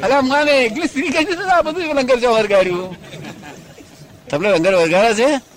અરે 0.01 0.13
અમારે 0.13 0.65
એકલી 0.65 0.87
સ્ત્રી 0.87 1.09
કઈ 1.09 1.25
દીધું 1.25 1.51
આ 1.51 1.61
બધું 1.61 1.83
લંગર 1.83 2.19
છે 2.19 2.27
વરગાડ્યું 2.27 2.95
તમને 4.29 4.49
લંગર 4.49 4.75
વરગાડે 4.75 5.13
છે? 5.13 5.50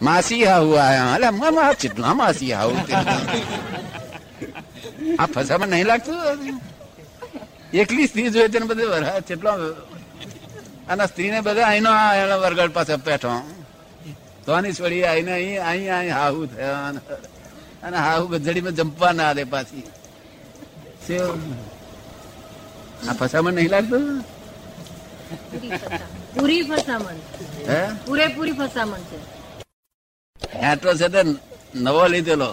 માસી 0.00 0.42
હાહુ 0.44 0.70
આયા 0.78 1.14
અલે 1.14 1.28
મામા 1.32 1.70
ચેટલા 1.76 2.14
માસી 2.14 2.50
હાઉ 2.52 2.72
તે 2.86 2.94
આ 5.18 5.26
ફસામાં 5.28 5.70
નહીં 5.70 5.86
લાગતું 5.86 6.18
એકલી 7.74 8.08
સ્ત્રી 8.08 8.30
જોઈએ 8.30 8.48
તેને 8.48 8.66
બધું 8.66 8.90
વરહા 8.94 9.20
ચેટલો 9.22 9.50
અને 10.88 11.04
સ્ત્રીને 11.08 11.38
બધા 11.42 11.68
અહીંનો 11.68 11.90
આ 11.94 12.12
એનો 12.20 12.36
વરગડ 12.42 12.72
પાસે 12.72 12.94
બેઠો 13.00 13.32
તોની 14.46 14.72
છોડી 14.72 15.04
આઈને 15.04 15.32
અહીં 15.34 15.62
અહીં 15.64 15.92
અહીં 15.94 16.14
હાહુ 16.14 16.40
થયા 16.48 16.80
અને- 16.86 17.04
અને 17.82 17.98
હાહુ 17.98 18.24
ગજડીમાં 18.34 18.76
જંપવા 18.76 19.12
ના 19.14 19.32
દે 19.34 19.44
પાછી 19.46 19.84
આ 23.02 23.14
ફસામણ 23.18 23.54
નહીં 23.54 23.70
લાગતું 23.70 24.04
પૂરી 26.34 26.62
ફસામણ 26.64 27.18
હે 27.68 27.78
પૂરેપૂરી 28.06 28.56
ફસામણ 28.56 29.04
છે 29.10 29.18
ફેંટો 30.60 30.88
છે 31.00 31.08
તે 31.14 31.20
નવો 31.84 32.02
લીધેલો. 32.12 32.50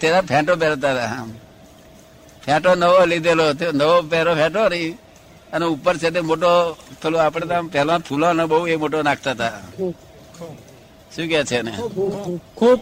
તેના 0.00 0.22
ફેંટો 0.22 0.52
પહેરતા 0.60 0.92
હતા 0.94 1.26
ફેંટો 2.44 2.70
નવો 2.74 3.00
લીધેલો 3.10 3.44
તે 3.54 3.66
નવો 3.72 3.96
પહેરો 4.10 4.32
ફેંટો 4.40 4.62
રહી 4.72 4.90
અને 5.52 5.64
ઉપર 5.74 5.94
છે 5.98 6.08
તે 6.10 6.20
મોટો 6.20 6.50
પેલો 7.00 7.16
આપણે 7.18 7.46
તો 7.50 7.56
પહેલા 7.72 7.98
ફૂલો 7.98 8.28
ને 8.32 8.44
બહુ 8.46 8.66
એ 8.66 8.76
મોટો 8.76 8.98
નાખતા 9.02 9.34
હતા. 9.34 9.60
શું 11.14 11.26
કે 11.30 11.38
છે 11.44 11.58
ને 11.62 11.72
ખૂબ. 12.58 12.80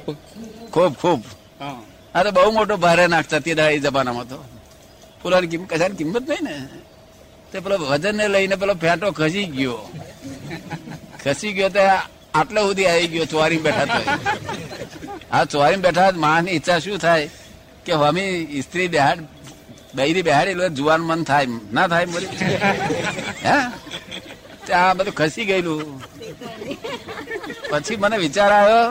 ખૂબ 0.72 0.92
ખૂબ. 1.00 1.20
હા. 1.60 2.22
તો 2.24 2.30
બહુ 2.36 2.50
મોટો 2.52 2.74
ભારે 2.76 3.04
નાખતા 3.06 3.40
તે 3.40 3.50
દાડા 3.54 3.76
એ 3.76 3.80
જમાનામાં 3.80 4.26
તો. 4.28 4.38
ફૂલાની 5.20 5.50
કિંમત 5.52 5.68
કશાની 5.70 5.96
કિંમત 5.96 6.24
નહીં 6.28 6.44
ને. 6.44 6.54
તે 7.50 7.56
પેલો 7.60 7.76
વજન 7.90 8.14
ને 8.16 8.24
લઈને 8.28 8.56
પેલો 8.56 8.74
ફેંટો 8.74 9.06
ખસી 9.12 9.46
ગયો. 9.46 9.80
ખસી 11.22 11.52
ગયો 11.52 11.68
તો 11.68 11.80
આટલા 12.38 12.64
સુધી 12.68 12.88
આવી 12.92 13.08
ગયો 13.12 13.26
ચોરી 13.32 13.60
બેઠા 13.66 13.86
તો 13.92 13.98
આ 15.36 15.44
ચોરી 15.52 15.80
બેઠા 15.86 16.10
માણસની 16.24 16.54
ઈચ્છા 16.58 16.78
શું 16.84 16.98
થાય? 17.04 17.26
કે 17.84 17.92
હમી 18.02 18.62
સ્ત્રી 18.66 18.88
બેહાડ, 18.94 19.20
બૈરી 19.94 20.24
બેહાડી 20.28 20.54
એટલે 20.54 20.68
જુવાન 20.78 21.00
મન 21.10 21.20
થાય, 21.30 21.46
ના 21.72 21.86
થાય 21.92 22.06
બોલી. 22.12 22.30
હે? 23.46 23.56
આ 24.80 24.94
બધું 24.94 25.14
ખસી 25.14 25.46
ગયેલું. 25.50 25.80
પછી 27.70 27.96
મને 28.02 28.16
વિચાર 28.24 28.50
આવ્યો 28.58 28.84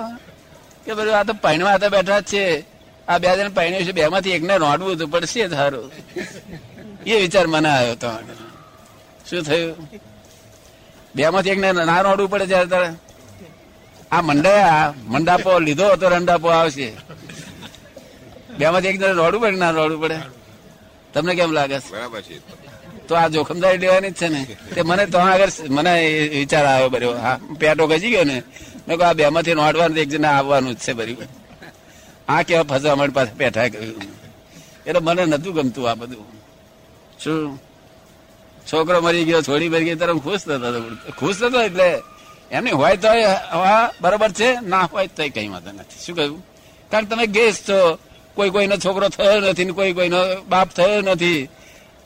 કે 0.85 0.91
બધું 0.97 1.15
આ 1.19 1.23
તો 1.29 1.33
પૈણવા 1.45 1.73
હાથે 1.75 1.87
બેઠા 1.95 2.19
જ 2.19 2.23
છે. 2.31 2.45
આ 3.07 3.17
બે 3.23 3.27
જણ 3.37 3.53
પૈણ્યું 3.57 3.85
છે 3.87 3.93
બે 3.97 4.07
માંથી 4.13 4.35
એકને 4.37 4.55
રોડવું 4.63 4.97
તો 4.99 5.05
પડશે 5.13 5.47
સારું 5.55 5.87
એ 7.05 7.13
વિચાર 7.23 7.45
મને 7.53 7.69
આવ્યો 7.69 7.95
તો. 8.03 8.11
શું 9.29 9.41
થયું? 9.47 9.75
બે 11.15 11.29
માંથી 11.35 11.53
એકને 11.55 11.69
ના 11.89 12.01
રોડવું 12.07 12.29
પડે 12.31 12.45
જયારે 12.51 12.69
તારે? 12.73 12.89
આ 14.11 14.21
મંડાયા 14.21 14.93
મંડાપો 15.13 15.59
લીધો 15.59 15.95
તો 15.95 16.05
રંડાપો 16.09 16.47
આવશે. 16.49 16.87
બે 18.57 18.63
માંથી 18.69 18.87
એકને 18.87 19.07
રોડવું 19.11 19.41
પડે 19.41 19.57
ના 19.57 19.71
રોડવું 19.71 20.01
પડે. 20.01 20.17
તમને 21.13 21.35
કેમ 21.35 21.51
લાગે? 21.51 21.77
બરાબર 21.91 22.21
છે. 22.21 22.35
તો 23.07 23.13
આ 23.15 23.27
જોખમદારી 23.27 23.77
લેવાની 23.77 24.11
જ 24.11 24.13
છે 24.13 24.27
ને. 24.27 24.41
તે 24.75 24.81
મને 24.81 25.03
તો 25.05 25.17
આગળ 25.17 25.51
મને 25.69 25.93
વિચાર 26.29 26.65
આવ્યો 26.65 26.89
બર્યો 26.89 27.15
હા 27.25 27.39
પેટો 27.59 27.83
ગજી 27.87 28.09
ગયો 28.09 28.23
ને. 28.23 28.37
મેં 28.87 28.95
કહું 28.97 29.07
આ 29.07 29.13
બે 29.13 29.29
માંથી 29.29 29.53
નોડવાનું 29.53 29.97
એક 29.97 30.09
જણા 30.09 30.33
આવવાનું 30.39 30.73
જ 30.75 30.79
છે 30.79 30.93
બર્યું 30.93 31.29
આ 32.27 32.41
કેવા 32.43 32.63
ફસવા 32.63 32.91
અમારી 32.91 33.11
પાસે 33.11 33.31
બેઠા 33.31 33.67
કહ્યું 33.67 34.01
એટલે 34.87 34.99
મને 34.99 35.25
નતું 35.25 35.53
ગમતું 35.53 35.89
આ 35.89 35.95
બધું. 35.95 36.25
શું? 37.23 37.59
છોકરો 38.67 39.01
મરી 39.01 39.25
ગયો 39.27 39.41
છોડી 39.41 39.69
મરી 39.69 39.85
ગઈ 39.85 39.95
તરફ 39.95 40.19
ખુશ 40.25 40.43
થતો 40.49 40.69
ખુશ 41.19 41.39
થતો 41.41 41.59
એટલે 41.61 41.87
એમની 42.51 42.71
હોય 42.71 42.97
તો 42.97 43.07
હા 43.51 43.91
બરોબર 44.01 44.31
છે, 44.31 44.61
ના 44.61 44.81
હોય 44.81 45.07
તો 45.07 45.23
કઈ 45.29 45.47
વાંધો 45.47 45.71
નથી. 45.71 46.05
શું 46.05 46.15
કહ્યું? 46.15 46.45
કારણ 46.91 47.05
તમે 47.05 47.27
ગેસ 47.27 47.69
છો, 47.69 47.99
કોઈ 48.35 48.49
કોઈનો 48.49 48.77
છોકરો 48.77 49.09
થયો 49.09 49.39
નથી 49.39 49.65
કોઈ 49.65 49.93
કોઈનો 49.93 50.41
બાપ 50.41 50.69
થયો 50.69 51.01
નથી. 51.01 51.49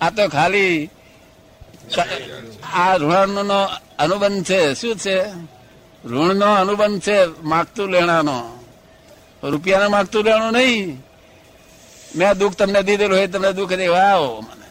આ 0.02 0.10
તો 0.10 0.28
ખાલી 0.28 0.90
આ 2.74 2.96
ઋણનો 2.96 3.70
અનુબંધ 4.00 4.46
છે. 4.46 4.74
શું 4.74 4.96
છે? 4.96 5.24
ઋણનો 6.06 6.46
અનુબંધ 6.46 7.02
છે 7.02 7.26
માગતું 7.26 7.90
લેણાનો. 7.90 8.66
રૂપિયાનો 9.44 9.90
માગતું 9.90 10.24
લેણું 10.24 10.52
નહીં. 10.52 11.04
મેં 12.16 12.34
દુઃખ 12.34 12.54
તમને 12.54 12.84
દીધેલું 12.84 13.18
હોય 13.18 13.28
તમને 13.28 13.54
દુઃખ 13.54 13.70
દે. 13.70 13.88
વાવ 13.88 14.42
મને. 14.42 14.70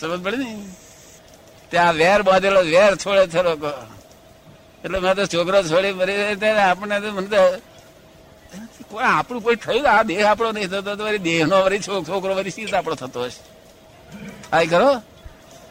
સમજ 0.00 0.22
પડે 0.22 0.36
ને? 0.36 0.58
ત્યાં 1.70 1.94
વેર 1.94 2.22
બાંધેલો, 2.22 2.60
વેર 2.60 2.96
છોડે 2.96 3.26
છે 3.26 3.42
લોકો. 3.42 3.89
એટલે 4.84 4.98
મેં 4.98 5.14
તો 5.14 5.26
છોકરો 5.26 5.62
છોડી 5.62 5.92
મરી 5.92 6.36
ત્યારે 6.36 6.60
આપણને 6.60 7.00
તો 7.00 7.12
મને 7.12 7.26
તો 7.26 7.58
કોઈ 8.88 9.04
આપણું 9.04 9.42
કોઈ 9.42 9.56
થયું? 9.56 9.90
આ 9.90 10.02
દેહ 10.02 10.30
આપણો 10.30 10.52
નહીં 10.52 10.68
થતો 10.68 10.96
તો 10.96 11.04
વળી 11.04 11.18
દેહનો 11.18 11.62
વળી 11.62 11.78
છોકરો 11.78 12.34
વળી 12.34 12.50
સીધ 12.50 12.74
આપણો 12.74 12.94
થતો 12.94 13.24
હશે? 13.24 13.60
થાય 14.50 14.66
ખરો? 14.66 15.02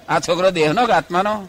આ 0.09 0.19
છોકરો 0.19 0.51
દેહનો 0.51 0.85
કે 0.85 0.91
આત્માનો? 0.91 1.47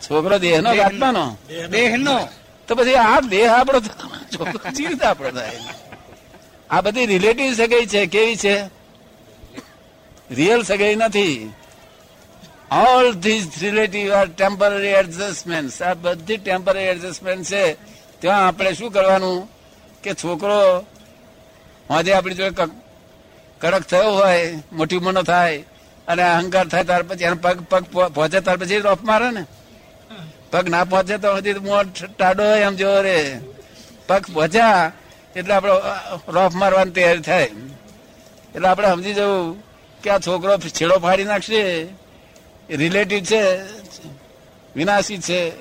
છોકરો 0.00 0.38
દેહનો 0.38 0.72
કે 0.74 0.82
આત્માનો? 0.82 1.36
દેહનો. 1.70 2.28
તો 2.68 2.74
પછી 2.74 2.94
આ 2.94 3.20
દેહ 3.20 3.52
આપણો 3.52 3.80
થતો- 3.80 4.38
છોકરો 4.38 4.58
કેવી 4.58 4.98
આપણો 5.06 5.30
થાય? 5.30 5.58
આ 6.70 6.80
બધી 6.80 7.06
રિલેટિવ 7.06 7.54
સગાઈ 7.54 7.86
છે 7.86 8.06
કેવી 8.06 8.36
છે? 8.36 8.62
રિયલ 10.30 10.62
સગાઈ 10.62 10.96
નથી. 10.96 11.52
All 12.70 13.12
these 13.24 13.46
relative 13.62 14.12
are 14.12 14.28
temporary 14.28 14.96
adjustment 15.00 15.82
આ 15.82 15.94
બધી 15.94 16.36
ટેમ્પરરી 16.36 16.88
એડજસ્ટમેન્ટ 16.92 17.44
છે. 17.44 17.64
ત્યાં 18.20 18.46
આપણે 18.46 18.72
શું 18.72 18.90
કરવાનું? 18.92 19.48
કે 20.04 20.10
છોકરો 20.14 20.84
આજે 21.90 22.10
આપણી 22.12 22.34
જોડે 22.34 22.64
કડક 23.60 23.84
થયો 23.90 24.10
હોય, 24.18 24.58
મોટી 24.72 24.98
મનો 24.98 25.22
થાય, 25.22 25.64
અને 26.08 26.22
અહંકાર 26.22 26.66
થાય 26.68 26.84
ત્યાર 26.84 27.02
પછી 27.02 27.24
એનો 27.24 27.36
પગ 27.36 27.58
પગ 27.70 27.84
પહોંચે 28.14 28.38
ત્યાર 28.40 28.58
પછી 28.58 28.78
રોફ 28.78 29.02
મારે 29.02 29.30
ને? 29.30 29.42
પગ 30.52 30.64
ના 30.68 30.84
પહોંચે 30.84 31.14
તો 31.18 31.28
હજી 31.36 31.54
ટાડો 32.18 32.42
હોય 32.50 32.66
એમ 32.68 32.74
જોવો 32.76 33.00
રે. 33.00 33.16
પગ 34.08 34.22
પહોંચ્યા, 34.34 34.92
એટલે 35.36 35.54
આપણે 35.54 35.72
રોફ 36.28 36.54
મારવાની 36.54 36.90
તૈયારી 36.90 37.20
થાય. 37.20 37.50
એટલે 38.54 38.68
આપણે 38.68 38.88
સમજી 38.88 39.14
જવું 39.14 39.56
કે 40.02 40.08
આ 40.10 40.18
છોકરો 40.18 40.52
છેડો 40.58 40.96
ફાડી 40.98 41.24
નાખશે. 41.24 41.62
રિલેટિવ 42.76 43.20
છે, 43.20 43.60
વિનાશી 44.76 45.18
છે, 45.18 45.52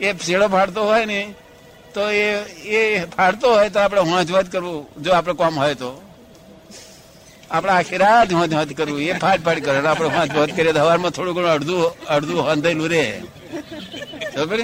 એ 0.00 0.18
શેડો 0.18 0.48
ફાડતો 0.48 0.84
હોય 0.84 1.04
ને, 1.04 1.34
તો 1.94 2.10
એ 2.10 2.44
એ 2.44 3.04
ફાડતો 3.04 3.54
હોય 3.54 3.68
તો 3.68 3.80
આપણે 3.80 4.00
હોંચવાજ 4.00 4.30
હોંચ 4.30 4.52
કરવું, 4.52 5.02
જો 5.02 5.12
આપણે 5.12 5.34
કોમ 5.34 5.58
હોય 5.58 5.74
તો. 5.74 6.02
આપણે 7.50 7.72
આખી 7.72 7.96
રાત 7.96 8.32
હોંચ 8.32 8.52
હોંચ 8.52 8.72
કરવું, 8.72 9.00
એ 9.00 9.12
ફાડ 9.12 9.40
ફાડ 9.40 9.58
કરે 9.58 9.86
આપણે 9.86 10.08
હોંચ 10.08 10.36
હોંચ 10.36 10.56
કરીએ 10.56 10.72
તો 10.72 10.80
હવારમાં 10.80 11.10
થોડું 11.10 11.34
ઘણું 11.34 11.50
અડધું 11.50 12.04
અડધું 12.04 12.50
હંધેલું 12.50 12.88
રે 12.88 13.22
ખબર 14.34 14.60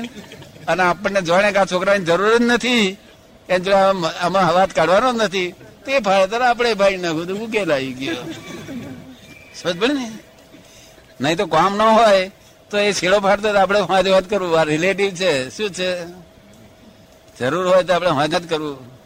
અને 0.68 0.82
આપણને 0.82 1.22
જોડે 1.22 1.52
કે 1.52 1.58
આ 1.58 1.64
છોકરાની 1.64 2.04
જરૂર 2.04 2.38
જ 2.38 2.42
નથી 2.42 2.96
એને 3.48 3.60
જો 3.60 3.76
આમ- 3.76 4.38
હવાત 4.38 4.72
કાઢવાનો 4.72 5.12
જ 5.12 5.16
નથી, 5.16 5.52
તે 5.86 6.00
ફાડે, 6.00 6.26
તો 6.26 6.36
આપણે 6.36 6.74
ભાઈ 6.74 6.96
નાખું, 6.96 7.26
તો 7.26 7.72
આવી 7.72 7.92
ગયો. 7.92 8.16
સમજ 9.62 9.78
પડે 9.78 9.92
ને? 9.92 10.10
નહીં 11.20 11.36
તો 11.36 11.46
કામ 11.46 11.76
ન 11.76 11.82
હોય, 11.82 12.30
તો 12.70 12.78
એ 12.78 12.92
છેડો 12.92 13.20
ફાડતો 13.20 13.58
આપણે 13.58 13.80
હોંચ 13.80 14.08
વાત 14.08 14.30
કરવું. 14.30 14.60
આ 14.60 14.62
રિલેટિવ 14.62 15.10
છે, 15.10 15.50
શું 15.50 15.70
છે? 15.70 16.06
જરૂર 17.40 17.68
હોય 17.68 17.82
તો 17.82 17.94
આપણે 17.94 18.10
હોંચ 18.10 18.30
જ 18.30 18.50
કરવું. 18.50 18.96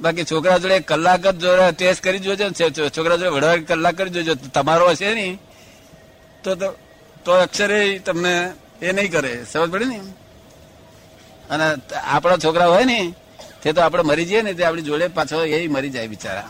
બાકી 0.00 0.24
છોકરા 0.24 0.58
જોડે 0.58 0.80
કલાક 0.80 1.26
જ 1.26 1.38
જોડે 1.38 1.72
ટેસ્ટ 1.72 2.04
કરી 2.04 2.18
જોજો 2.18 2.50
છોકરા 2.88 3.16
જોડે 3.16 3.28
વડવા 3.28 3.56
કલાક 3.56 3.94
કરી 3.94 4.10
જોજો. 4.10 4.34
તમારો 4.34 4.88
હશે 4.88 5.14
ને 5.14 5.38
તો 6.44 6.54
તો- 6.54 6.72
તો 7.24 7.32
અક્ષરે 7.32 7.98
તમને 7.98 8.52
એ 8.82 8.92
નહીં 8.92 9.12
કરે. 9.12 9.44
સમજ 9.52 9.70
પડે 9.70 9.84
ને? 9.84 10.00
અને 11.50 11.76
આપણા 12.04 12.36
છોકરા 12.36 12.66
હોય 12.66 12.84
ને, 12.84 13.14
તે 13.62 13.72
તો 13.72 13.80
આપણે 13.80 14.02
મરી 14.02 14.24
જઈએ 14.24 14.42
ને, 14.42 14.52
તે 14.52 14.64
આપણી 14.64 14.82
જોડે 14.82 15.08
પાછો 15.08 15.44
એ 15.44 15.66
મરી 15.68 15.90
જાય 15.90 16.06
બિચારા. 16.06 16.48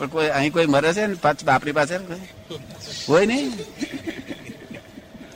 પણ 0.00 0.08
કોઈ, 0.12 0.30
અહીં 0.36 0.52
કોઈ 0.52 0.68
મરે 0.74 0.90
છે 0.96 1.06
ને? 1.06 1.16
આપણી 1.24 1.76
પાસે 1.78 1.94
કોઈ? 3.06 3.26
નહીં? 3.26 3.52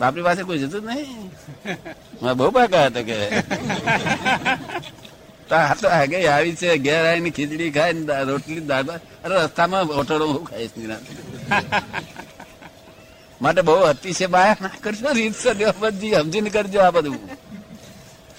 બાપરી 0.01 0.25
પાસે 0.27 0.43
કોઈ 0.49 0.61
જતું 0.63 0.83
નહીં? 0.89 1.31
મેં 2.23 2.33
બહુ 2.39 2.51
પાકા 2.57 2.87
હતો 2.87 3.01
કે. 3.09 3.17
આ 5.51 5.75
તો 5.81 5.87
આગે 5.89 6.19
આવી 6.29 6.57
છે, 6.61 6.69
ઘેર 6.87 7.03
આવીને 7.07 7.31
ખીચડી 7.37 7.71
ખાય 7.77 7.93
ને 7.93 8.15
રોટલી 8.31 8.65
દાળ 8.71 8.89
અરે 9.25 9.35
રસ્તામાં 9.45 9.85
હોટલો 9.99 10.25
હું 10.33 10.45
ખાઈશ 10.51 10.75
નહીં 10.77 10.93
માટે 13.41 13.61
બહુ 13.69 13.75
અતિશય 13.93 14.27
માયા 14.35 14.63
ના 14.65 14.77
કરશો 14.85 15.09
રીત 15.19 15.35
બધી 15.83 16.15
સમજીને 16.21 16.51
કરજો 16.57 16.81
આ 16.87 16.93
બધું. 16.97 17.19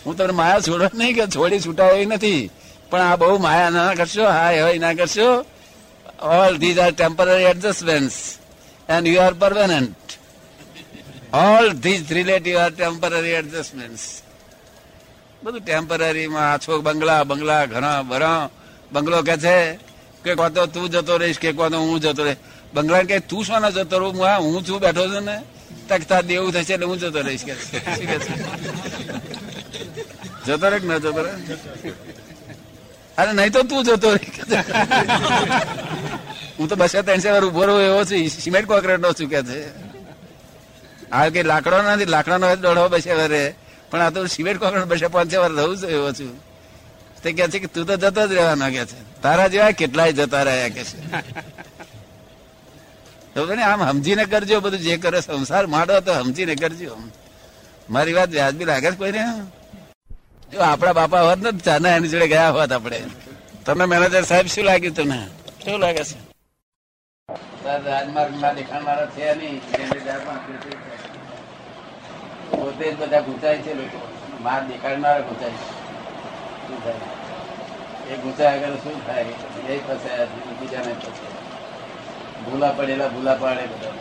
હું 0.05 0.13
તમને 0.17 0.33
માયા 0.41 0.65
છોડો 0.67 0.87
નહીં 0.99 1.13
કે 1.17 1.23
છોડી 1.35 1.61
છૂટાય 1.65 1.93
એવી 1.95 2.09
નથી. 2.13 2.41
પણ 2.89 3.01
આ 3.09 3.15
બહુ 3.21 3.35
માયા 3.47 3.75
ના 3.77 3.91
કરશો 3.99 4.23
હા 4.37 4.51
એ 4.51 4.77
ના 4.85 4.93
કરશો. 4.99 5.29
All 6.19 6.57
these 6.57 6.79
are 6.79 6.91
temporary 6.91 7.43
adjustments 7.43 8.37
and 8.89 9.07
you 9.07 9.21
are 9.21 9.33
permanent 9.33 10.17
all 11.33 11.69
these 11.73 12.11
relative 12.11 12.57
are 12.57 12.71
temporary 12.71 13.29
adjustments 13.31 14.23
બધું 15.43 15.61
ટેમ્પરરીમાં 15.61 16.53
આછો 16.53 16.81
બંગલા 16.81 17.23
બંગલા, 17.23 17.65
ઘણા 17.65 18.01
ભરા 18.01 18.49
બંગલો 18.91 19.21
કે 19.21 19.37
છે 19.37 19.79
કે 20.23 20.35
કો 20.35 20.49
તો 20.49 20.87
જતો 20.87 21.17
રહીશ, 21.17 21.39
કે 21.39 21.53
કો 21.53 21.69
તો 21.69 21.77
હું 21.77 21.99
જતો 21.99 22.23
રહીશ. 22.23 22.37
બંગલા 22.73 23.03
કે 23.03 23.19
તું 23.19 23.45
શું 23.45 23.61
ના 23.61 23.69
જતો 23.69 23.99
રહું? 23.99 24.15
હું 24.15 24.55
હું 24.55 24.65
છું, 24.65 24.79
બેઠો 24.79 25.07
છું 25.07 25.23
ને? 25.23 25.37
તકતા 25.89 26.21
દેવું 26.21 26.51
થશે 26.51 26.73
એટલે 26.73 26.85
હું 26.85 26.97
જતો 26.99 27.21
રહીશ, 27.21 27.43
કે? 27.43 27.53
જતો 30.45 30.69
રહે 30.69 30.79
કે 30.79 30.87
ન 30.87 30.97
જતો 30.97 31.21
રે 31.25 31.31
અરે 33.17 33.31
નહીં 33.33 33.51
તો 33.51 33.61
તું 33.63 33.83
જતો. 33.83 34.09
હું 36.59 36.67
તો 36.69 36.75
બસો 36.75 37.01
ત્રણસો 37.01 37.29
વાર 37.31 37.43
ઊભો 37.45 37.63
રહ્યો 37.65 37.81
એવો 37.81 38.01
છું, 38.03 38.29
સિમેન્ટ 38.29 38.67
કોન્ક્રીટ 38.67 38.99
નો 38.99 39.13
છું 39.13 39.29
કે 39.29 39.43
છે. 39.43 39.59
આ 41.11 41.29
કે 41.29 41.43
લાકડો 41.43 41.77
નથી, 41.81 42.05
લાકડાનો 42.05 42.55
દોઢો 42.55 42.89
બસે 42.89 43.13
વારે. 43.13 43.55
પણ 43.89 44.01
આ 44.01 44.09
તો 44.09 44.25
સિમેન્ટ 44.25 44.59
કોન્ક્રીટ 44.59 44.85
બસે 44.85 45.07
પાંચસો 45.07 45.39
વાર 45.39 45.51
રહું 45.51 45.77
છું 45.77 45.89
એવો 45.89 46.11
છું. 46.11 46.33
તે 47.23 47.31
કે 47.33 47.47
છે 47.47 47.59
કે 47.59 47.67
તું 47.67 47.85
તો 47.85 47.95
જતો 47.95 48.27
જ 48.27 48.31
રહેવાનો 48.33 48.67
કે 48.69 48.85
છે. 48.85 49.21
તારા 49.21 49.47
જેવા 49.47 49.71
કેટલાય 49.71 50.13
જતા 50.13 50.43
રહ્યા 50.43 50.69
કે 50.69 50.83
છે. 50.83 50.97
ને 53.55 53.63
આમ 53.63 53.91
સમજીને 53.91 54.25
કરજો, 54.25 54.59
બધું 54.59 54.79
જે 54.79 54.97
કરે 54.97 55.21
સંસાર 55.21 55.67
માંડો 55.67 55.99
તો 55.99 56.11
સમજીને 56.13 56.55
કરજો. 56.55 56.97
મારી 57.89 58.13
વાત 58.13 58.29
વ્યાજબી 58.29 58.65
લાગે 58.65 58.91
છે 58.91 58.95
કોઈને 58.95 59.23
જો 60.53 60.59
આપણા 60.59 60.93
બાપા 60.93 61.21
હોત 61.21 61.37
ને 61.37 61.51
ચાના 61.51 61.89
એની 61.89 62.07
જોડે 62.07 62.27
ગયા 62.27 62.49
હોત 62.49 62.71
આપણે. 62.71 63.03
તમને 63.65 63.85
મેનેજર 63.85 64.23
સાહેબ 64.23 64.45
શું 64.45 64.63
લાગ્યું 64.63 64.95
તમને? 64.95 65.27
શું 65.65 65.79
લાગે 65.79 66.03
છે? 66.03 66.35
રાજમાર્ગમાં 67.85 68.55
દેખાડનારા 68.55 69.05
છે 69.05 69.35
નહીં. 69.35 69.61
પોતે 72.51 72.91
જ 72.91 72.97
બધા 72.97 73.19
ગુંચાય 73.19 73.57
છે 73.57 73.73
લોકો. 73.73 74.07
માર 74.41 74.67
દેખાડનારા 74.67 75.19
ગુંચાય 75.19 75.49
છે. 75.49 75.75
એ 78.13 78.17
ગુંચાય 78.17 78.57
આગળ 78.57 78.75
શું 78.75 79.07
થાય? 79.07 79.21
એ 79.21 79.79
ફસાયા 79.79 80.25
બીજા 80.25 80.59
બીજાને 80.61 80.93
ફસાયા. 80.93 82.45
ભૂલા 82.45 82.71
પડેલા 82.71 83.07
ભૂલા 83.07 83.35
પાડે 83.35 83.65
બધા. 83.65 83.91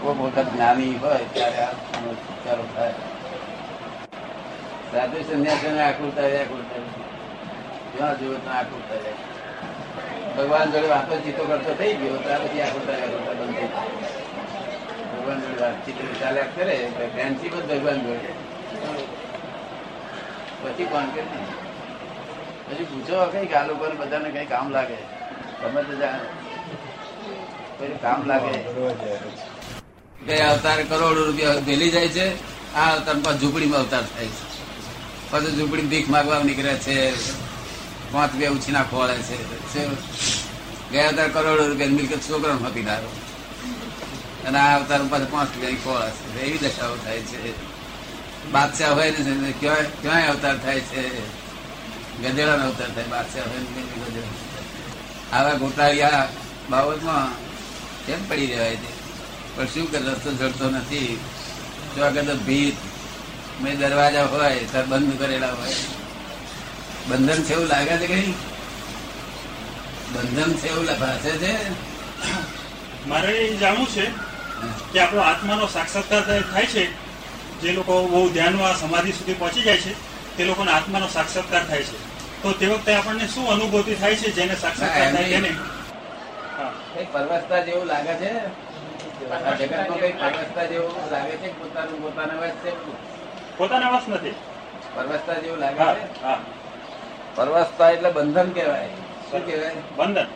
કોઈ 0.00 0.14
વખત 0.14 0.52
જ્ઞાની 0.54 0.94
હોય 0.96 1.24
ત્યારે 1.32 1.58
આ 1.58 1.72
છુટકારો 1.72 2.64
થાય. 2.76 2.94
સાધુ 4.92 5.18
સંન્યાસી 5.28 5.80
આકૃતા 5.86 6.28
આકૃતા 6.40 6.82
જ્યાં 7.94 8.16
જુઓ 8.20 8.36
ત્યાં 8.44 8.58
આકૃતા 8.60 9.00
જાય 9.04 9.20
ભગવાન 10.36 10.72
જોડે 10.72 10.88
વાતો 10.94 11.10
વાતચીતો 11.14 11.42
કરતો 11.50 11.72
થઈ 11.80 11.94
ગયો 12.00 12.18
ત્યાર 12.24 12.42
પછી 12.44 12.62
આકૃતા 12.66 12.96
આકૃતા 13.04 13.34
બંધ 13.40 13.56
થઈ 13.56 13.70
ભગવાન 15.12 15.38
જોડે 15.44 15.60
વાતચીત 15.62 15.98
ચાલ્યા 16.20 16.52
કરે 16.56 16.76
ફ્રેન્ડશીપ 17.14 17.54
જ 17.58 17.60
ભગવાન 17.70 18.00
જોડે. 18.06 18.30
પછી 20.62 20.88
કોણ 20.92 21.08
કે 21.14 21.22
પછી 22.66 22.86
પૂછો 22.90 23.16
કઈ 23.32 23.46
આ 23.60 23.64
ઉપર 23.76 23.92
બધાને 24.00 24.28
કઈ 24.36 24.46
કામ 24.52 24.66
લાગે. 24.76 24.98
તમે 25.60 25.80
તો 25.88 25.94
જાણ 26.02 26.20
કામ 28.04 28.20
લાગે. 28.30 28.52
ગયા 30.26 30.50
અવતાર 30.52 30.78
કરોડો 30.90 31.08
રૂપિયા 31.26 31.64
ભેલી 31.68 31.90
જાય 31.96 32.10
છે, 32.16 32.26
આ 32.74 32.90
અવતાર 32.96 33.16
ઝૂંપડીમાં 33.40 33.80
અવતાર 33.84 34.04
થાય 34.14 34.30
છે. 34.36 34.47
પાછું 35.30 35.56
ઝૂંપડી 35.56 35.82
ભીખ 35.82 36.08
માગવા 36.08 36.42
નીકળે 36.42 36.74
છે. 36.74 36.98
પાંચ 38.12 38.34
બે 38.34 38.46
ઉછીના 38.46 38.82
ખોળે 38.82 39.16
છે. 39.18 39.38
ગયા 40.92 41.08
અવતાર 41.08 41.28
કરોડો 41.28 41.68
રૂપિયા 41.68 41.88
મિલકત 41.88 42.20
છોકરાને 42.30 42.66
આપી 42.66 42.82
દારો 42.82 43.10
અને 44.46 44.58
આ 44.58 44.78
અવતાર 44.78 45.02
પાછું 45.02 45.30
પાંચ 45.30 45.48
રૂપિયાની 45.54 45.76
ખોળે 45.76 46.10
છે 46.10 46.40
એવી 46.40 46.58
દશાઓ 46.58 46.96
થાય 46.96 47.18
છે. 47.18 47.42
બાદશાહ 48.52 48.92
હોય 48.92 49.10
ને 49.10 49.52
ક્યાં 49.60 49.76
ક્યાંય 50.02 50.26
અવતાર 50.26 50.58
થાય 50.58 50.80
છે. 50.80 51.04
ગધેડાનો 52.22 52.64
અવતાર 52.64 52.90
થાય, 52.94 53.04
બાદશાહ 53.04 53.44
હોય 53.48 53.58
ને 53.58 53.82
ગધેડા 53.82 55.38
આવા 55.38 55.52
ગોટાળિયા 55.52 56.28
બાબતમાં 56.70 57.36
કેમ 58.06 58.28
પડી 58.28 58.46
રહેવાય 58.46 58.76
છે? 58.76 58.92
પણ 59.56 59.66
શું 59.66 59.90
કે 59.90 59.98
રસ્તો 59.98 60.32
જડતો 60.32 60.70
નથી. 60.70 61.20
જો 61.96 62.04
આગળ 62.04 62.22
ભીત 62.22 62.87
દરવાજા 63.62 64.24
હોય 64.24 64.58
તાર 64.72 64.84
બંધ 64.84 65.18
કરેલા 65.18 65.46
હોય. 65.46 65.74
બંધન 67.08 67.42
છે 67.42 67.52
એવું 67.52 67.66
લાગે 67.66 67.96
છે 67.98 68.06
કઈ 68.06 68.34
બંધન 70.14 70.52
છે 70.52 70.68
એવું 70.68 70.86
ભાષે 71.00 71.30
છે? 71.30 71.56
મારે 73.06 73.56
જાણવું 73.56 73.86
છે 73.86 74.10
કે 74.92 75.00
આપણો 75.00 75.20
આત્માનો 75.20 75.66
સાક્ષાત્કાર 75.66 76.42
થાય 76.52 76.66
છે 76.66 76.88
જે 77.62 77.72
લોકો 77.72 78.08
બહુ 78.08 78.28
ધ્યાનમાં 78.28 78.76
સમાધિ 78.76 79.12
સુધી 79.12 79.34
પહોંચી 79.34 79.62
જાય 79.62 79.76
છે 79.76 79.94
તે 80.36 80.44
લોકોને 80.44 80.70
આત્માનો 80.72 81.08
સાક્ષાત્કાર 81.08 81.64
થાય 81.66 81.82
છે. 81.82 81.96
તો 82.42 82.52
તે 82.52 82.66
વખતે 82.66 82.94
આપણને 82.94 83.28
શું 83.28 83.50
અનુભૂતિ 83.50 83.94
થાય 83.94 84.16
છે 84.16 84.30
જેને 84.30 84.56
સાક્ષાત્કાર 84.56 85.12
થાય 85.12 85.24
તેને? 85.24 85.56
પરવસ્તા 87.12 87.58
જેવું 87.58 87.86
લાગે 87.86 88.14
છે? 88.14 88.32
જગતમાં 89.58 89.98
કઈ 89.98 90.12
પરવસ્તા 90.12 90.64
જેવું 90.64 91.10
લાગે 91.10 91.30
છે? 91.30 91.48
પોતાનું 91.58 92.02
પોતાના 92.02 92.48
છે 92.48 92.72
પોતાના 93.58 93.90
વશ 93.90 94.08
નથી. 94.08 94.34
પરવસતા 94.94 95.34
જેવું 95.34 95.58
લાગે 95.58 95.78
હા 95.78 95.94
છે? 95.94 96.08
પરવસતા 97.34 97.90
એટલે 97.90 98.10
બંધન 98.10 98.50
કહેવાય. 98.50 98.88
શું 99.30 99.46
કહેવાય? 99.46 99.72
બંધન. 99.96 100.26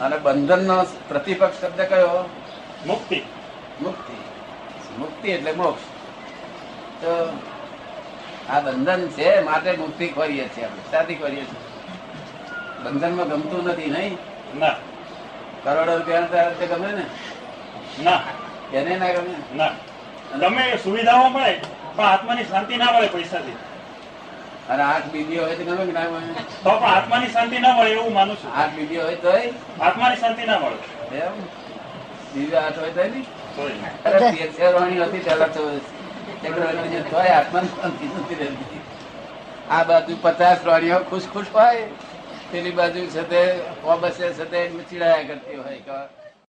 અને 0.00 0.16
બંધન 0.16 0.66
નો 0.66 0.86
પ્રતિપક્ષ 1.08 1.60
શબ્દ 1.60 1.80
કયો? 1.80 2.28
મુક્તિ. 2.86 3.22
મુક્તિ. 3.80 4.12
મુક્તિ 4.98 5.28
એટલે 5.28 5.52
મોક્ષ. 5.52 5.82
તો 7.00 7.32
આ 8.48 8.60
બંધન 8.60 9.08
છે 9.08 9.40
માટે 9.40 9.72
મુક્તિ 9.72 10.08
ખોરીએ 10.08 10.48
છીએ 10.48 10.64
આપણે. 10.64 10.82
શાદી 10.90 11.14
ખોરીએ 11.14 11.44
છીએ. 11.44 11.60
બંધનમાં 12.84 13.28
ગમતું 13.28 13.64
નથી 13.64 13.90
નહીં? 13.90 14.18
ના. 14.58 14.76
કરોડો 15.64 15.96
રૂપિયા 15.96 16.50
ગમે 16.50 16.92
ને? 16.92 17.04
ના. 18.04 18.20
એને 18.72 18.96
ના 18.96 19.12
ગમે? 19.12 19.34
ના. 19.56 19.70
ગમે 20.38 20.78
સુવિધાઓ 20.82 21.28
મળે 21.28 21.60
પણ 21.98 22.06
આત્માની 22.06 22.44
શાંતિ 22.46 22.76
ના 22.76 22.92
મળે 22.92 23.08
પૈસાથી. 23.10 23.56
અને 24.68 24.82
આઠ 24.84 25.08
બીબીઓ 25.08 25.42
હોય 25.42 25.56
તો 25.58 25.64
ગમે 25.66 25.84
કે 25.86 25.92
ના 25.92 26.10
મળે 26.10 26.32
તો 26.58 26.70
પણ 26.72 26.90
આત્માની 26.90 27.30
શાંતિ 27.30 27.56
ના 27.60 27.74
મળે 27.74 27.90
એવું 27.92 28.12
માનું 28.14 28.36
છું. 28.36 28.50
આઠ 28.54 28.74
બીબીઓ 28.74 29.02
હોય 29.02 29.16
તો 29.18 29.30
આત્માની 29.80 30.20
શાંતિ 30.22 30.42
ના 30.46 30.58
મળે. 30.60 30.78
એમ? 31.20 31.34
બીબીઓ 32.32 32.58
આઠ 32.60 32.78
હોય 32.78 32.92
તો 32.92 33.04
નહીં 33.06 33.26
આ 39.68 39.84
બાજુ 39.84 40.14
પચાસ 40.18 40.58
પ્રાણીઓ 40.60 40.98
ખુશ 41.04 41.28
ખુશ 41.28 41.50
હોય 41.52 41.84
પેલી 42.52 42.72
બાજુ 42.72 43.00
છે 43.08 43.22
તે 43.24 43.40
ઓ 43.84 43.96
બસે 43.98 44.26
છે 44.36 44.44
તે 44.46 44.58
ચીડાયા 44.80 45.28
કરતી 45.30 45.58
હોય. 45.58 45.98